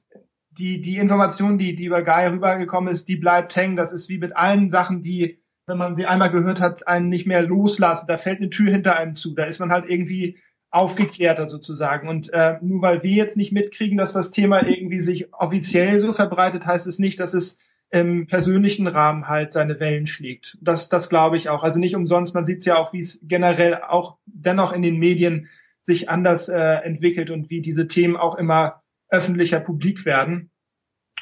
die, 0.59 0.81
die 0.83 0.99
Information, 0.99 1.59
die, 1.59 1.75
die 1.75 1.87
über 1.87 2.03
Guy 2.03 2.27
rübergekommen 2.27 2.93
ist, 2.93 3.09
die 3.09 3.17
bleibt 3.17 3.57
hängen. 3.57 3.77
Das 3.77 3.93
ist 3.93 4.09
wie 4.09 4.19
mit 4.19 4.37
allen 4.37 4.71
Sachen, 4.71 5.03
die, 5.03 5.41
wenn 5.67 5.79
man 5.79 5.97
sie 5.97 6.07
einmal 6.07 6.31
gehört 6.31 6.61
hat, 6.61 6.87
einen 6.87 7.09
nicht 7.09 7.27
mehr 7.27 7.43
loslassen. 7.43 8.07
Da 8.07 8.19
fällt 8.19 8.39
eine 8.39 8.51
Tür 8.51 8.71
hinter 8.71 8.97
einem 8.97 9.15
zu. 9.15 9.35
Da 9.35 9.45
ist 9.45 9.61
man 9.61 9.73
halt 9.73 9.89
irgendwie 9.89 10.39
aufgeklärter 10.71 11.49
sozusagen. 11.49 12.09
Und 12.09 12.33
äh, 12.33 12.59
nur 12.61 12.83
weil 12.83 13.03
wir 13.03 13.13
jetzt 13.13 13.37
nicht 13.37 13.53
mitkriegen, 13.53 13.99
dass 13.99 14.13
das 14.13 14.31
Thema 14.31 14.67
irgendwie 14.67 15.01
sich 15.01 15.33
offiziell 15.33 16.01
so 16.01 16.13
verbreitet, 16.13 16.67
heißt 16.67 16.87
es 16.87 16.99
nicht, 16.99 17.19
dass 17.21 17.35
es 17.35 17.59
im 17.93 18.27
persönlichen 18.27 18.87
Rahmen 18.87 19.29
halt 19.29 19.53
seine 19.53 19.79
Wellen 19.79 20.07
schlägt. 20.07 20.57
Das, 20.63 20.89
das 20.89 21.11
glaube 21.11 21.37
ich 21.37 21.51
auch. 21.51 21.63
Also 21.63 21.79
nicht 21.79 21.95
umsonst, 21.95 22.35
man 22.35 22.47
sieht 22.47 22.61
es 22.61 22.65
ja 22.65 22.77
auch, 22.77 22.95
wie 22.95 23.01
es 23.01 23.21
generell 23.23 23.83
auch 23.87 24.17
dennoch 24.25 24.73
in 24.73 24.81
den 24.81 24.99
Medien 24.99 25.51
sich 25.83 26.09
anders 26.09 26.49
äh, 26.49 26.59
entwickelt 26.59 27.31
und 27.31 27.51
wie 27.51 27.61
diese 27.61 27.89
Themen 27.89 28.17
auch 28.17 28.37
immer 28.37 28.83
öffentlicher 29.11 29.61
publik 29.61 30.07
werden. 30.07 30.51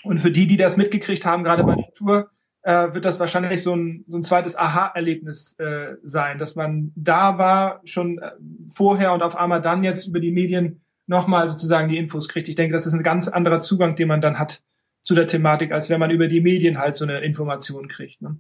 Und 0.05 0.21
für 0.21 0.31
die, 0.31 0.47
die 0.47 0.57
das 0.57 0.77
mitgekriegt 0.77 1.27
haben, 1.27 1.43
gerade 1.43 1.65
bei 1.65 1.75
der 1.75 1.93
Tour, 1.95 2.31
äh, 2.63 2.95
wird 2.95 3.05
das 3.05 3.19
wahrscheinlich 3.19 3.65
so 3.65 3.75
ein, 3.75 4.05
so 4.07 4.19
ein 4.19 4.23
zweites 4.23 4.57
Aha-Erlebnis 4.57 5.57
äh, 5.59 5.97
sein, 6.05 6.39
dass 6.39 6.55
man 6.55 6.93
da 6.95 7.37
war, 7.37 7.81
schon 7.85 8.19
äh, 8.19 8.31
vorher 8.73 9.13
und 9.13 9.23
auf 9.25 9.35
einmal 9.35 9.61
dann 9.61 9.83
jetzt 9.83 10.07
über 10.07 10.21
die 10.21 10.31
Medien 10.31 10.83
nochmal 11.09 11.49
sozusagen 11.49 11.89
die 11.89 11.99
Infos 11.99 12.29
kriegt. 12.29 12.49
Ich 12.49 12.55
denke, 12.55 12.75
das 12.75 12.87
ist 12.87 12.93
ein 12.93 13.03
ganz 13.03 13.27
anderer 13.27 13.61
Zugang, 13.61 13.97
den 13.97 14.07
man 14.07 14.21
dann 14.21 14.39
hat 14.39 14.63
zu 15.03 15.15
der 15.15 15.27
Thematik, 15.27 15.73
als 15.73 15.91
wenn 15.91 16.01
man 16.01 16.11
über 16.11 16.29
die 16.29 16.41
Medien 16.41 16.79
halt 16.79 16.95
so 16.95 17.05
eine 17.05 17.21
Information 17.21 17.89
kriegt. 17.89 18.21
Ne? 18.23 18.39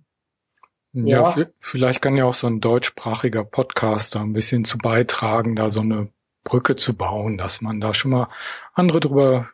Ja, 0.92 1.37
ja, 1.37 1.46
vielleicht 1.61 2.03
kann 2.03 2.16
ja 2.16 2.25
auch 2.25 2.35
so 2.35 2.46
ein 2.46 2.61
deutschsprachiger 2.61 3.44
Podcaster 3.44 4.20
ein 4.20 4.33
bisschen 4.33 4.64
zu 4.64 4.79
beitragen, 4.79 5.57
da 5.57 5.70
so 5.70 5.81
eine 5.81 6.09
Brücke 6.42 6.77
zu 6.77 6.96
bauen, 6.96 7.38
dass 7.38 7.61
man 7.61 7.81
da 7.81 7.94
schon 7.94 8.11
mal 8.11 8.29
andere 8.75 9.01
drüber 9.01 9.51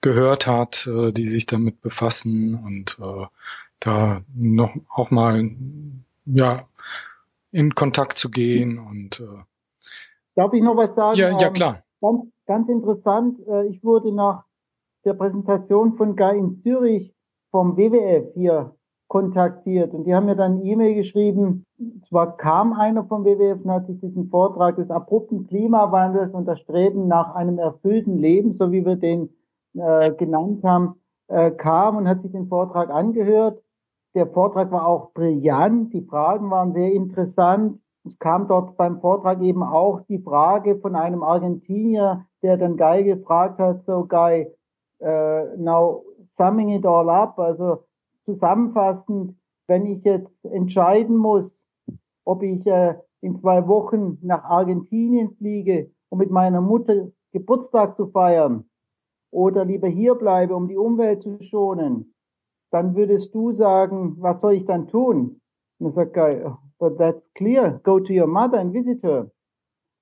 gehört 0.00 0.46
hat, 0.46 0.86
äh, 0.88 1.12
die 1.12 1.26
sich 1.26 1.46
damit 1.46 1.80
befassen 1.80 2.54
und 2.54 2.98
äh, 3.00 3.26
da 3.78 4.22
noch 4.34 4.74
auch 4.88 5.10
mal 5.10 5.50
ja 6.24 6.68
in 7.52 7.74
Kontakt 7.74 8.18
zu 8.18 8.30
gehen 8.30 8.78
und 8.78 9.20
äh, 9.20 9.44
Darf 10.34 10.52
ich 10.54 10.62
noch 10.62 10.76
was 10.76 10.94
sagen? 10.94 11.18
Ja, 11.18 11.38
ja 11.38 11.46
ähm, 11.48 11.52
klar. 11.52 11.82
Ganz, 12.00 12.24
ganz 12.46 12.68
interessant. 12.68 13.38
Äh, 13.46 13.66
ich 13.66 13.84
wurde 13.84 14.14
nach 14.14 14.44
der 15.04 15.14
Präsentation 15.14 15.94
von 15.94 16.16
Guy 16.16 16.38
in 16.38 16.60
Zürich 16.62 17.14
vom 17.50 17.76
WWF 17.76 18.32
hier 18.34 18.74
kontaktiert 19.12 19.92
und 19.92 20.04
die 20.04 20.14
haben 20.14 20.24
mir 20.24 20.36
dann 20.36 20.64
E-Mail 20.64 20.94
geschrieben. 20.94 21.66
Zwar 22.08 22.36
kam 22.38 22.72
einer 22.72 23.04
vom 23.04 23.26
WWF 23.26 23.62
und 23.62 23.70
hat 23.70 23.86
sich 23.86 24.00
diesen 24.00 24.30
Vortrag 24.30 24.76
des 24.76 24.88
abrupten 24.88 25.46
Klimawandels 25.46 26.32
und 26.32 26.46
das 26.46 26.60
Streben 26.60 27.08
nach 27.08 27.34
einem 27.34 27.58
erfüllten 27.58 28.16
Leben, 28.16 28.56
so 28.58 28.72
wie 28.72 28.86
wir 28.86 28.96
den 28.96 29.28
äh, 29.74 30.12
genannt 30.12 30.64
haben, 30.64 30.94
äh, 31.28 31.50
kam 31.50 31.96
und 31.96 32.08
hat 32.08 32.22
sich 32.22 32.32
den 32.32 32.48
Vortrag 32.48 32.88
angehört. 32.88 33.62
Der 34.14 34.26
Vortrag 34.28 34.70
war 34.70 34.86
auch 34.86 35.12
brillant, 35.12 35.92
die 35.92 36.02
Fragen 36.02 36.50
waren 36.50 36.72
sehr 36.72 36.92
interessant. 36.92 37.80
Es 38.04 38.18
kam 38.18 38.48
dort 38.48 38.78
beim 38.78 39.00
Vortrag 39.00 39.42
eben 39.42 39.62
auch 39.62 40.00
die 40.08 40.20
Frage 40.20 40.76
von 40.76 40.96
einem 40.96 41.22
Argentinier, 41.22 42.24
der 42.42 42.56
dann 42.56 42.78
Guy 42.78 43.04
gefragt 43.04 43.58
hat, 43.58 43.84
so 43.84 44.06
Guy, 44.06 44.46
uh, 45.02 45.56
now 45.56 46.02
summing 46.36 46.70
it 46.70 46.86
all 46.86 47.08
up, 47.10 47.38
also 47.38 47.84
zusammenfassend, 48.24 49.34
wenn 49.66 49.86
ich 49.86 50.04
jetzt 50.04 50.44
entscheiden 50.44 51.16
muss, 51.16 51.52
ob 52.24 52.42
ich 52.42 52.66
äh, 52.66 52.94
in 53.20 53.38
zwei 53.40 53.66
Wochen 53.68 54.18
nach 54.22 54.44
Argentinien 54.44 55.34
fliege, 55.36 55.90
um 56.08 56.18
mit 56.18 56.30
meiner 56.30 56.60
Mutter 56.60 57.08
Geburtstag 57.32 57.96
zu 57.96 58.06
feiern, 58.08 58.64
oder 59.32 59.64
lieber 59.64 59.88
hier 59.88 60.14
bleibe, 60.14 60.54
um 60.54 60.68
die 60.68 60.76
Umwelt 60.76 61.22
zu 61.22 61.42
schonen, 61.42 62.14
dann 62.70 62.94
würdest 62.94 63.34
du 63.34 63.52
sagen, 63.52 64.16
was 64.18 64.40
soll 64.40 64.54
ich 64.54 64.66
dann 64.66 64.88
tun? 64.88 65.40
Und 65.78 65.86
er 65.86 65.92
sagt, 65.92 66.16
er, 66.16 66.58
but 66.78 66.98
that's 66.98 67.22
clear, 67.34 67.80
go 67.82 67.98
to 67.98 68.12
your 68.12 68.26
mother 68.26 68.58
and 68.58 68.74
visit 68.74 69.02
her. 69.02 69.30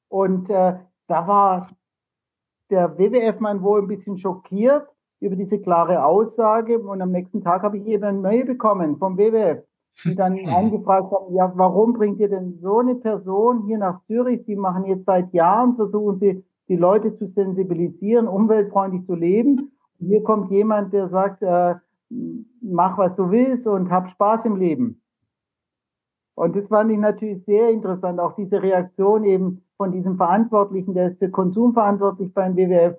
Und 0.09 0.51
äh, 0.51 0.79
da 1.07 1.29
war 1.29 1.71
der 2.71 2.99
WWF-Mann 2.99 3.63
wohl 3.63 3.83
ein 3.83 3.89
bisschen 3.89 4.19
schockiert 4.19 4.87
über 5.21 5.37
diese 5.37 5.61
klare 5.61 6.05
Aussage 6.05 6.79
und 6.79 7.03
am 7.03 7.13
nächsten 7.13 7.43
Tag 7.43 7.63
habe 7.63 7.79
ich 7.79 7.87
eben 7.87 8.05
ein 8.05 8.21
Mail 8.23 8.45
bekommen 8.45 8.97
vom 8.99 9.19
WWF, 9.19 9.63
die 10.05 10.15
dann 10.15 10.39
angefragt 10.47 11.13
haben, 11.13 11.35
ja, 11.35 11.53
warum 11.57 11.93
bringt 11.93 12.21
ihr 12.21 12.29
denn 12.29 12.59
so 12.61 12.79
eine 12.79 12.95
Person 12.95 13.65
hier 13.67 13.79
nach 13.79 14.03
Zürich? 14.07 14.45
Sie 14.47 14.57
machen 14.57 14.87
jetzt 14.87 15.05
seit 15.05 15.33
Jahren, 15.35 15.77
versuchen 15.77 16.19
sie 16.19 16.45
die 16.69 16.77
Leute 16.77 17.15
zu 17.17 17.27
sensibilisieren, 17.27 18.29
umweltfreundlich 18.29 19.05
zu 19.05 19.15
leben. 19.15 19.73
Und 19.99 20.07
hier 20.07 20.23
kommt 20.23 20.51
jemand, 20.51 20.93
der 20.93 21.09
sagt, 21.09 21.43
äh, 21.43 21.75
mach 22.63 22.97
was 22.97 23.15
du 23.17 23.31
willst 23.31 23.67
und 23.67 23.91
hab 23.91 24.09
Spaß 24.09 24.47
im 24.47 24.57
Leben. 24.57 25.03
Und 26.35 26.57
das 26.57 26.69
fand 26.69 26.91
ich 26.91 26.99
natürlich 26.99 27.45
sehr 27.45 27.71
interessant, 27.71 28.19
auch 28.19 28.35
diese 28.35 28.63
Reaktion 28.63 29.25
eben 29.25 29.63
von 29.81 29.93
diesem 29.93 30.19
Verantwortlichen, 30.19 30.93
der 30.93 31.13
ist 31.13 31.19
für 31.21 31.31
Konsum 31.31 31.73
verantwortlich 31.73 32.35
beim 32.35 32.55
WWF. 32.55 32.99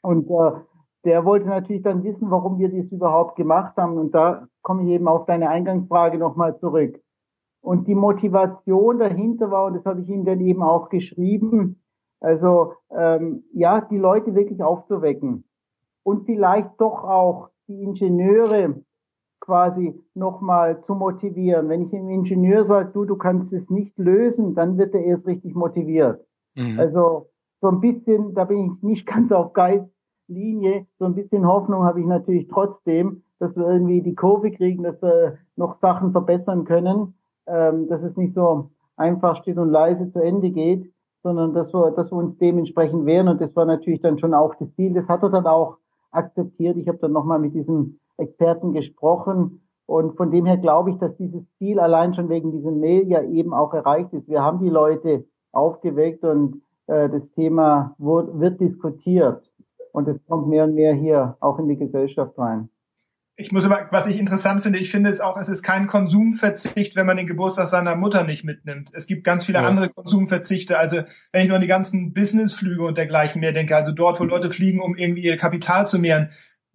Und 0.00 0.30
äh, 0.30 0.52
der 1.04 1.26
wollte 1.26 1.46
natürlich 1.46 1.82
dann 1.82 2.02
wissen, 2.02 2.30
warum 2.30 2.58
wir 2.58 2.70
das 2.70 2.90
überhaupt 2.90 3.36
gemacht 3.36 3.76
haben. 3.76 3.98
Und 3.98 4.14
da 4.14 4.46
komme 4.62 4.84
ich 4.84 4.88
eben 4.88 5.08
auf 5.08 5.26
deine 5.26 5.50
Eingangsfrage 5.50 6.16
nochmal 6.16 6.58
zurück. 6.58 6.98
Und 7.60 7.86
die 7.86 7.94
Motivation 7.94 8.98
dahinter 8.98 9.50
war, 9.50 9.66
und 9.66 9.74
das 9.74 9.84
habe 9.84 10.00
ich 10.00 10.08
ihm 10.08 10.24
dann 10.24 10.40
eben 10.40 10.62
auch 10.62 10.88
geschrieben, 10.88 11.82
also 12.20 12.72
ähm, 12.90 13.44
ja, 13.52 13.82
die 13.82 13.98
Leute 13.98 14.34
wirklich 14.34 14.62
aufzuwecken 14.62 15.44
und 16.02 16.24
vielleicht 16.24 16.80
doch 16.80 17.04
auch 17.04 17.50
die 17.68 17.82
Ingenieure 17.82 18.82
quasi 19.50 20.00
nochmal 20.14 20.80
zu 20.82 20.94
motivieren. 20.94 21.68
Wenn 21.68 21.82
ich 21.82 21.90
dem 21.90 22.08
Ingenieur 22.08 22.64
sage, 22.64 22.90
du, 22.92 23.04
du 23.04 23.16
kannst 23.16 23.52
es 23.52 23.68
nicht 23.68 23.98
lösen, 23.98 24.54
dann 24.54 24.78
wird 24.78 24.94
er 24.94 25.02
erst 25.02 25.26
richtig 25.26 25.56
motiviert. 25.56 26.24
Mhm. 26.54 26.78
Also 26.78 27.26
so 27.60 27.68
ein 27.68 27.80
bisschen, 27.80 28.32
da 28.34 28.44
bin 28.44 28.66
ich 28.66 28.82
nicht 28.82 29.06
ganz 29.12 29.32
auf 29.32 29.52
Geistlinie, 29.52 30.86
so 31.00 31.06
ein 31.06 31.16
bisschen 31.16 31.48
Hoffnung 31.48 31.82
habe 31.82 31.98
ich 32.00 32.06
natürlich 32.06 32.46
trotzdem, 32.46 33.24
dass 33.40 33.56
wir 33.56 33.66
irgendwie 33.68 34.02
die 34.02 34.14
Kurve 34.14 34.52
kriegen, 34.52 34.84
dass 34.84 35.02
wir 35.02 35.38
noch 35.56 35.80
Sachen 35.80 36.12
verbessern 36.12 36.64
können, 36.64 37.14
ähm, 37.48 37.88
dass 37.88 38.02
es 38.02 38.16
nicht 38.16 38.34
so 38.34 38.70
einfach 38.96 39.42
steht 39.42 39.58
und 39.58 39.70
leise 39.70 40.12
zu 40.12 40.20
Ende 40.20 40.50
geht 40.50 40.92
sondern 41.22 41.52
dass 41.52 41.72
wir, 41.74 41.90
dass 41.90 42.10
wir 42.10 42.16
uns 42.16 42.38
dementsprechend 42.38 43.04
wehren. 43.04 43.28
Und 43.28 43.40
das 43.40 43.54
war 43.54 43.64
natürlich 43.64 44.00
dann 44.00 44.18
schon 44.18 44.32
auch 44.32 44.54
das 44.54 44.72
Ziel. 44.74 44.94
Das 44.94 45.06
hat 45.06 45.22
er 45.22 45.30
dann 45.30 45.46
auch 45.46 45.76
akzeptiert. 46.10 46.76
Ich 46.76 46.88
habe 46.88 46.98
dann 46.98 47.12
nochmal 47.12 47.38
mit 47.38 47.54
diesem 47.54 47.98
Experten 48.20 48.72
gesprochen. 48.72 49.62
Und 49.86 50.16
von 50.16 50.30
dem 50.30 50.46
her 50.46 50.56
glaube 50.56 50.90
ich, 50.90 50.98
dass 50.98 51.16
dieses 51.16 51.42
Ziel 51.58 51.80
allein 51.80 52.14
schon 52.14 52.28
wegen 52.28 52.52
diesem 52.52 52.78
Mail 52.78 53.08
ja 53.08 53.22
eben 53.22 53.52
auch 53.52 53.74
erreicht 53.74 54.12
ist. 54.12 54.28
Wir 54.28 54.40
haben 54.40 54.60
die 54.60 54.70
Leute 54.70 55.24
aufgeweckt 55.52 56.22
und 56.22 56.62
äh, 56.86 57.08
das 57.08 57.22
Thema 57.34 57.94
wird, 57.98 58.38
wird 58.38 58.60
diskutiert. 58.60 59.42
Und 59.92 60.06
es 60.06 60.24
kommt 60.26 60.48
mehr 60.48 60.64
und 60.64 60.74
mehr 60.74 60.94
hier 60.94 61.36
auch 61.40 61.58
in 61.58 61.68
die 61.68 61.76
Gesellschaft 61.76 62.38
rein. 62.38 62.68
ich 63.36 63.50
muss 63.50 63.64
aber, 63.64 63.88
was 63.90 64.06
ich 64.06 64.16
interessant 64.16 64.62
finde, 64.62 64.78
ich 64.78 64.92
finde 64.92 65.10
es 65.10 65.20
auch, 65.20 65.36
es 65.36 65.48
ist 65.48 65.64
kein 65.64 65.88
Konsumverzicht, 65.88 66.94
wenn 66.94 67.06
man 67.06 67.16
den 67.16 67.26
Geburtstag 67.26 67.66
seiner 67.66 67.96
Mutter 67.96 68.22
nicht 68.22 68.44
mitnimmt. 68.44 68.90
Es 68.92 69.08
gibt 69.08 69.24
ganz 69.24 69.44
viele 69.44 69.58
ja. 69.58 69.66
andere 69.66 69.88
Konsumverzichte. 69.88 70.78
Also 70.78 71.02
wenn 71.32 71.42
ich 71.42 71.48
nur 71.48 71.56
an 71.56 71.62
die 71.62 71.66
ganzen 71.66 72.12
Businessflüge 72.12 72.84
und 72.84 72.96
dergleichen 72.96 73.40
mehr 73.40 73.52
denke, 73.52 73.74
also 73.74 73.90
dort, 73.90 74.20
wo 74.20 74.24
Leute 74.24 74.50
fliegen, 74.50 74.80
um 74.80 74.94
irgendwie 74.94 75.22
ihr 75.22 75.36
Kapital 75.36 75.86
zu 75.88 75.98
mehren, 75.98 76.30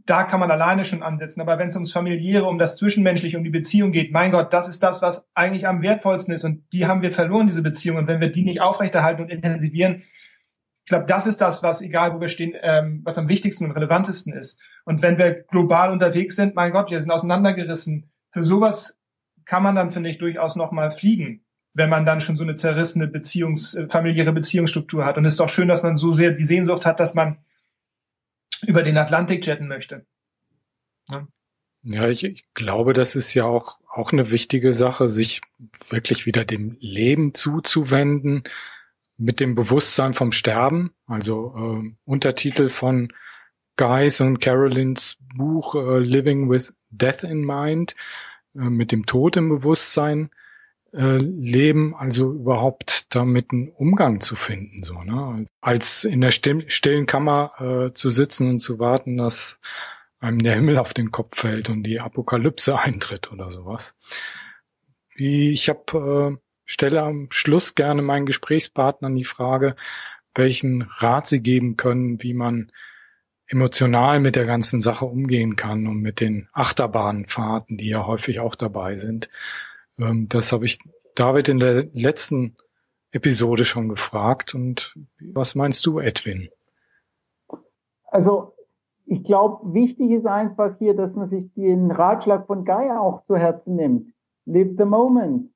da 0.06 0.24
kann 0.24 0.40
man 0.40 0.52
alleine 0.52 0.86
schon 0.86 1.02
ansetzen. 1.02 1.42
Aber 1.42 1.58
wenn 1.58 1.70
es 1.70 1.76
ums 1.76 1.92
Familiäre, 1.92 2.46
um 2.46 2.60
das 2.60 2.78
Zwischenmenschliche, 2.78 3.38
um 3.38 3.44
die 3.44 3.50
Beziehung 3.50 3.92
geht, 3.92 4.12
mein 4.12 4.32
Gott, 4.32 4.54
das 4.54 4.68
ist 4.68 4.84
das, 4.84 5.02
was 5.02 5.28
eigentlich 5.34 5.68
am 5.68 5.82
wertvollsten 5.82 6.34
ist. 6.34 6.44
Und 6.44 6.64
die 6.74 6.86
haben 6.86 7.02
wir 7.02 7.12
verloren, 7.12 7.48
diese 7.48 7.64
Beziehung. 7.64 7.98
Und 7.98 8.08
wenn 8.08 8.22
wir 8.22 8.32
die 8.32 8.44
nicht 8.44 8.62
aufrechterhalten 8.62 9.24
und 9.24 9.30
intensivieren, 9.30 10.04
ich 10.86 10.90
glaube, 10.90 11.06
das 11.08 11.26
ist 11.26 11.42
das, 11.42 11.64
was, 11.64 11.82
egal 11.82 12.14
wo 12.14 12.22
wir 12.22 12.28
stehen, 12.30 12.54
ähm, 12.62 13.02
was 13.04 13.18
am 13.18 13.28
wichtigsten 13.28 13.66
und 13.66 13.72
relevantesten 13.72 14.34
ist. 14.34 14.60
Und 14.84 15.02
wenn 15.02 15.18
wir 15.18 15.34
global 15.34 15.92
unterwegs 15.92 16.36
sind, 16.36 16.54
mein 16.54 16.72
Gott, 16.72 16.92
wir 16.92 17.02
sind 17.02 17.10
auseinandergerissen. 17.10 18.12
Für 18.30 18.44
sowas 18.44 19.00
kann 19.46 19.64
man 19.64 19.74
dann, 19.74 19.92
finde 19.92 20.12
ich, 20.12 20.20
durchaus 20.20 20.56
nochmal 20.56 20.92
fliegen, 20.92 21.44
wenn 21.74 21.90
man 21.90 22.06
dann 22.06 22.22
schon 22.22 22.38
so 22.38 22.44
eine 22.44 22.54
zerrissene 22.54 23.08
Beziehungs-, 23.08 23.76
äh, 23.76 23.90
familiäre 23.90 24.32
Beziehungsstruktur 24.32 25.06
hat. 25.06 25.18
Und 25.18 25.26
es 25.26 25.34
ist 25.34 25.40
doch 25.40 25.50
schön, 25.50 25.68
dass 25.68 25.82
man 25.82 25.96
so 25.96 26.14
sehr 26.14 26.32
die 26.32 26.46
Sehnsucht 26.46 26.86
hat, 26.86 27.00
dass 27.00 27.16
man 27.16 27.38
über 28.68 28.84
den 28.84 28.98
Atlantik 28.98 29.46
jetten 29.46 29.68
möchte. 29.68 30.06
Ja. 31.10 31.28
Ja, 31.88 32.10
ich, 32.10 32.24
ich 32.24 32.46
glaube, 32.56 32.94
das 32.94 33.16
ist 33.16 33.36
ja 33.36 33.46
auch, 33.46 33.80
auch 33.88 34.12
eine 34.12 34.32
wichtige 34.32 34.74
Sache, 34.74 35.08
sich 35.08 35.42
wirklich 35.90 36.26
wieder 36.26 36.44
dem 36.44 36.78
Leben 36.80 37.36
zuzuwenden, 37.36 38.44
mit 39.18 39.40
dem 39.40 39.54
Bewusstsein 39.54 40.14
vom 40.14 40.32
Sterben, 40.32 40.92
also 41.06 41.54
äh, 41.56 41.96
Untertitel 42.04 42.70
von 42.70 43.14
Guys 43.78 44.20
und 44.22 44.40
Carolines 44.40 45.18
Buch 45.36 45.76
äh, 45.76 46.00
Living 46.00 46.50
with 46.50 46.74
Death 46.90 47.24
in 47.24 47.46
Mind, 47.46 47.96
äh, 48.56 48.62
mit 48.62 48.92
dem 48.92 49.06
Tod 49.06 49.38
im 49.38 49.50
Bewusstsein 49.50 50.32
äh, 50.96 51.18
leben, 51.18 51.96
also 51.96 52.32
überhaupt 52.32 53.14
damit 53.14 53.52
einen 53.52 53.70
Umgang 53.70 54.22
zu 54.22 54.36
finden, 54.36 54.84
so, 54.84 55.04
ne? 55.04 55.46
Als 55.62 56.04
in 56.04 56.22
der 56.22 56.32
still, 56.32 56.70
stillen 56.70 57.06
Kammer 57.06 57.52
äh, 57.60 57.94
zu 57.94 58.10
sitzen 58.10 58.50
und 58.50 58.60
zu 58.60 58.80
warten, 58.80 59.18
dass 59.18 59.60
einem 60.20 60.40
der 60.40 60.56
Himmel 60.56 60.78
auf 60.78 60.94
den 60.94 61.12
Kopf 61.12 61.40
fällt 61.40 61.70
und 61.70 61.84
die 61.84 62.00
Apokalypse 62.00 62.80
eintritt 62.80 63.32
oder 63.32 63.50
sowas. 63.50 63.96
Ich 65.16 65.70
habe 65.70 66.38
äh, 66.38 66.46
stelle 66.66 67.02
am 67.04 67.28
Schluss 67.30 67.76
gerne 67.76 68.02
meinen 68.02 68.26
Gesprächspartnern 68.26 69.16
die 69.16 69.24
Frage, 69.24 69.76
welchen 70.34 70.82
Rat 70.84 71.28
sie 71.28 71.42
geben 71.42 71.78
können, 71.78 72.22
wie 72.22 72.34
man 72.34 72.72
emotional 73.48 74.20
mit 74.20 74.36
der 74.36 74.46
ganzen 74.46 74.82
Sache 74.82 75.06
umgehen 75.06 75.56
kann 75.56 75.88
und 75.88 76.02
mit 76.02 76.20
den 76.20 76.50
Achterbahnfahrten, 76.52 77.78
die 77.78 77.90
ja 77.90 78.06
häufig 78.06 78.40
auch 78.40 78.56
dabei 78.56 78.98
sind. 78.98 79.30
Ähm, 80.00 80.28
das 80.30 80.52
habe 80.52 80.66
ich 80.66 80.80
David 81.16 81.50
in 81.50 81.60
der 81.60 81.86
letzten 81.94 82.56
Episode 83.12 83.66
schon 83.66 83.90
gefragt. 83.90 84.56
Und 84.56 84.96
was 85.34 85.56
meinst 85.56 85.86
du, 85.86 86.00
Edwin? 86.00 86.50
Also 88.06 88.54
ich 89.06 89.24
glaube, 89.24 89.74
wichtig 89.74 90.12
ist 90.12 90.26
einfach 90.26 90.78
hier, 90.80 90.96
dass 90.96 91.14
man 91.14 91.30
sich 91.30 91.54
den 91.54 91.92
Ratschlag 91.92 92.48
von 92.48 92.66
Gaia 92.66 93.00
auch 93.00 93.26
zu 93.26 93.36
Herzen 93.36 93.76
nimmt. 93.76 94.14
Live 94.46 94.76
the 94.78 94.86
moment 94.86 95.52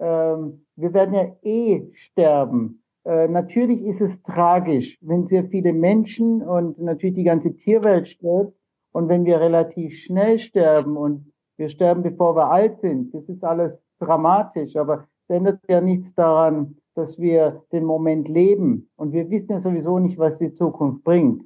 ähm, 0.00 0.64
wir 0.76 0.94
werden 0.94 1.14
ja 1.14 1.36
eh 1.42 1.90
sterben. 1.94 2.82
Äh, 3.04 3.28
natürlich 3.28 3.82
ist 3.82 4.00
es 4.00 4.22
tragisch, 4.22 4.98
wenn 5.02 5.26
sehr 5.26 5.44
viele 5.44 5.72
Menschen 5.72 6.42
und 6.42 6.78
natürlich 6.78 7.16
die 7.16 7.24
ganze 7.24 7.54
Tierwelt 7.54 8.08
stirbt 8.08 8.54
und 8.92 9.08
wenn 9.08 9.24
wir 9.24 9.40
relativ 9.40 9.94
schnell 9.98 10.38
sterben 10.38 10.96
und 10.96 11.32
wir 11.60 11.68
sterben, 11.68 12.02
bevor 12.02 12.34
wir 12.34 12.50
alt 12.50 12.80
sind. 12.80 13.14
Das 13.14 13.28
ist 13.28 13.44
alles 13.44 13.72
dramatisch, 14.00 14.74
aber 14.74 15.06
es 15.28 15.36
ändert 15.36 15.60
ja 15.68 15.80
nichts 15.80 16.12
daran, 16.14 16.76
dass 16.96 17.16
wir 17.20 17.62
den 17.70 17.84
Moment 17.84 18.28
leben. 18.28 18.90
Und 18.96 19.12
wir 19.12 19.30
wissen 19.30 19.52
ja 19.52 19.60
sowieso 19.60 20.00
nicht, 20.00 20.18
was 20.18 20.38
die 20.38 20.52
Zukunft 20.52 21.04
bringt. 21.04 21.44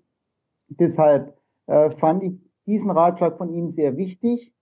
Deshalb 0.68 1.36
äh, 1.66 1.90
fand 1.90 2.22
ich 2.22 2.32
diesen 2.64 2.90
Ratschlag 2.90 3.36
von 3.36 3.52
ihm 3.52 3.68
sehr 3.68 3.98
wichtig. 3.98 4.54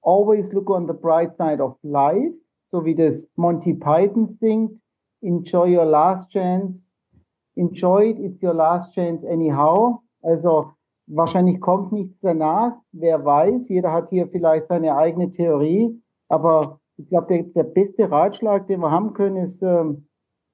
Always 0.00 0.50
look 0.54 0.70
on 0.70 0.86
the 0.86 0.94
bright 0.94 1.36
side 1.36 1.62
of 1.62 1.76
life 1.82 2.32
so 2.72 2.84
wie 2.84 2.94
das 2.94 3.28
Monty 3.36 3.74
Python 3.74 4.36
singt, 4.40 4.80
Enjoy 5.24 5.68
your 5.68 5.84
last 5.84 6.32
chance, 6.32 6.82
enjoy 7.54 8.10
it, 8.10 8.18
it's 8.18 8.42
your 8.42 8.54
last 8.54 8.92
chance 8.92 9.24
anyhow. 9.24 10.02
Also 10.22 10.74
wahrscheinlich 11.06 11.60
kommt 11.60 11.92
nichts 11.92 12.18
danach, 12.20 12.76
wer 12.92 13.24
weiß, 13.24 13.68
jeder 13.68 13.92
hat 13.92 14.10
hier 14.10 14.28
vielleicht 14.28 14.68
seine 14.68 14.96
eigene 14.96 15.30
Theorie, 15.30 16.00
aber 16.28 16.80
ich 16.96 17.08
glaube, 17.08 17.26
der, 17.28 17.42
der 17.44 17.64
beste 17.64 18.10
Ratschlag, 18.10 18.66
den 18.66 18.80
wir 18.80 18.90
haben 18.90 19.12
können, 19.14 19.36
ist, 19.36 19.62
ähm, 19.62 20.06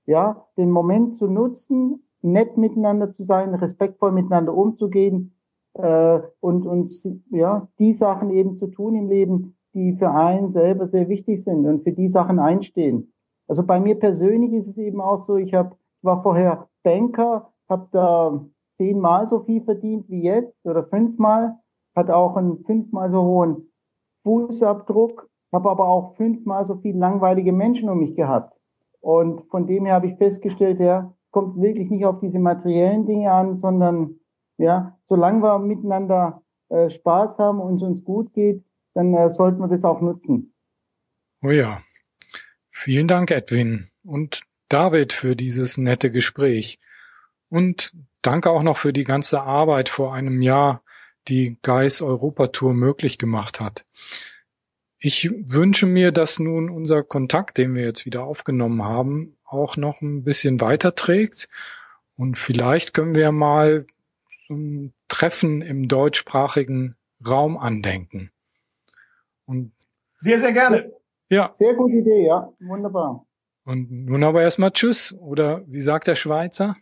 ja, 0.06 0.46
den 0.56 0.70
Moment 0.70 1.16
zu 1.16 1.26
nutzen, 1.26 2.02
nett 2.22 2.56
miteinander 2.56 3.12
zu 3.12 3.22
sein, 3.22 3.54
respektvoll 3.54 4.12
miteinander 4.12 4.54
umzugehen 4.54 5.34
äh, 5.74 6.20
und, 6.40 6.66
und 6.66 6.92
ja, 7.30 7.68
die 7.78 7.94
Sachen 7.94 8.30
eben 8.30 8.56
zu 8.56 8.68
tun 8.68 8.94
im 8.94 9.08
Leben, 9.08 9.56
die 9.74 9.92
für 9.92 10.10
einen 10.10 10.52
selber 10.52 10.88
sehr 10.88 11.08
wichtig 11.08 11.44
sind 11.44 11.66
und 11.66 11.84
für 11.84 11.92
die 11.92 12.08
Sachen 12.08 12.38
einstehen. 12.38 13.12
Also 13.46 13.64
bei 13.64 13.80
mir 13.80 13.98
persönlich 13.98 14.52
ist 14.52 14.68
es 14.68 14.78
eben 14.78 15.00
auch 15.00 15.24
so, 15.24 15.36
ich 15.36 15.54
hab, 15.54 15.76
war 16.02 16.22
vorher 16.22 16.68
Banker, 16.82 17.52
habe 17.68 17.88
da 17.92 18.44
zehnmal 18.78 19.26
so 19.26 19.40
viel 19.40 19.62
verdient 19.62 20.08
wie 20.08 20.22
jetzt 20.22 20.54
oder 20.64 20.84
fünfmal, 20.84 21.56
hat 21.94 22.10
auch 22.10 22.36
einen 22.36 22.64
fünfmal 22.64 23.10
so 23.10 23.22
hohen 23.22 23.70
Fußabdruck, 24.22 25.28
habe 25.52 25.70
aber 25.70 25.88
auch 25.88 26.16
fünfmal 26.16 26.64
so 26.66 26.76
viel 26.76 26.96
langweilige 26.96 27.52
Menschen 27.52 27.88
um 27.88 27.98
mich 27.98 28.16
gehabt. 28.16 28.58
Und 29.00 29.42
von 29.50 29.66
dem 29.66 29.84
her 29.84 29.94
habe 29.94 30.08
ich 30.08 30.16
festgestellt, 30.16 30.80
ja, 30.80 31.14
kommt 31.30 31.60
wirklich 31.60 31.90
nicht 31.90 32.04
auf 32.04 32.20
diese 32.20 32.38
materiellen 32.38 33.06
Dinge 33.06 33.30
an, 33.32 33.58
sondern 33.58 34.16
ja, 34.56 34.98
solange 35.08 35.42
wir 35.42 35.58
miteinander 35.58 36.42
äh, 36.68 36.90
Spaß 36.90 37.38
haben 37.38 37.60
und 37.60 37.76
es 37.76 37.82
uns 37.82 38.04
gut 38.04 38.32
geht, 38.32 38.64
dann 38.94 39.14
äh, 39.14 39.30
sollten 39.30 39.60
wir 39.60 39.68
das 39.68 39.84
auch 39.84 40.00
nutzen. 40.00 40.52
Oh 41.42 41.50
ja. 41.50 41.80
Vielen 42.70 43.08
Dank, 43.08 43.30
Edwin 43.30 43.88
und 44.04 44.42
David, 44.68 45.12
für 45.12 45.34
dieses 45.34 45.78
nette 45.78 46.10
Gespräch. 46.10 46.78
Und 47.48 47.94
danke 48.22 48.50
auch 48.50 48.62
noch 48.62 48.76
für 48.76 48.92
die 48.92 49.04
ganze 49.04 49.42
Arbeit 49.42 49.88
vor 49.88 50.14
einem 50.14 50.42
Jahr, 50.42 50.82
die 51.28 51.58
Geis 51.62 52.02
Europatour 52.02 52.74
möglich 52.74 53.18
gemacht 53.18 53.60
hat. 53.60 53.84
Ich 54.98 55.30
wünsche 55.30 55.86
mir, 55.86 56.10
dass 56.10 56.38
nun 56.38 56.70
unser 56.70 57.04
Kontakt, 57.04 57.58
den 57.58 57.74
wir 57.74 57.84
jetzt 57.84 58.04
wieder 58.04 58.24
aufgenommen 58.24 58.82
haben, 58.82 59.36
auch 59.44 59.76
noch 59.76 60.00
ein 60.00 60.24
bisschen 60.24 60.60
weiterträgt. 60.60 61.48
Und 62.16 62.36
vielleicht 62.36 62.94
können 62.94 63.14
wir 63.14 63.30
mal 63.30 63.86
ein 64.50 64.92
Treffen 65.06 65.62
im 65.62 65.86
deutschsprachigen 65.88 66.96
Raum 67.26 67.56
andenken. 67.56 68.30
Und 69.46 69.72
sehr, 70.18 70.40
sehr 70.40 70.52
gerne. 70.52 70.92
Ja. 71.28 71.52
Sehr 71.54 71.74
gute 71.74 71.94
Idee, 71.94 72.26
ja. 72.26 72.52
Wunderbar. 72.58 73.24
Und 73.64 73.90
nun 73.90 74.24
aber 74.24 74.42
erstmal 74.42 74.72
Tschüss. 74.72 75.12
Oder 75.12 75.62
wie 75.66 75.80
sagt 75.80 76.06
der 76.06 76.16
Schweizer? 76.16 76.76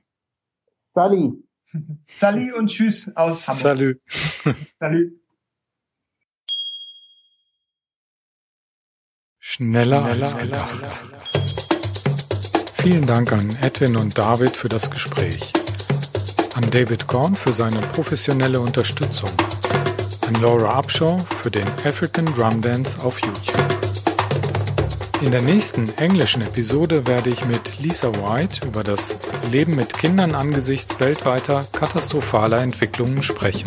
Sally. 0.96 1.30
Sally 2.06 2.52
und 2.52 2.68
Tschüss 2.68 3.14
aus 3.14 3.46
Hamburg. 3.46 4.00
Salü. 4.08 4.54
Salü. 4.80 5.20
Schneller, 9.38 10.00
Schneller 10.00 10.24
als 10.24 10.38
gedacht. 10.38 10.98
Vielen 12.78 13.06
Dank 13.06 13.30
an 13.32 13.56
Edwin 13.60 13.96
und 13.96 14.16
David 14.16 14.56
für 14.56 14.70
das 14.70 14.90
Gespräch. 14.90 15.52
An 16.54 16.70
David 16.70 17.06
Korn 17.06 17.36
für 17.36 17.52
seine 17.52 17.82
professionelle 17.82 18.58
Unterstützung 18.58 19.30
an 20.26 20.34
Laura 20.40 20.78
Upshaw 20.78 21.18
für 21.42 21.50
den 21.50 21.68
African 21.84 22.24
Drum 22.24 22.62
Dance 22.62 22.98
auf 23.04 23.20
YouTube. 23.20 23.85
In 25.22 25.30
der 25.30 25.40
nächsten 25.40 25.88
englischen 25.96 26.42
Episode 26.42 27.06
werde 27.06 27.30
ich 27.30 27.44
mit 27.46 27.80
Lisa 27.80 28.12
White 28.12 28.66
über 28.66 28.84
das 28.84 29.16
Leben 29.50 29.74
mit 29.74 29.96
Kindern 29.96 30.34
angesichts 30.34 31.00
weltweiter 31.00 31.64
katastrophaler 31.72 32.60
Entwicklungen 32.60 33.22
sprechen. 33.22 33.64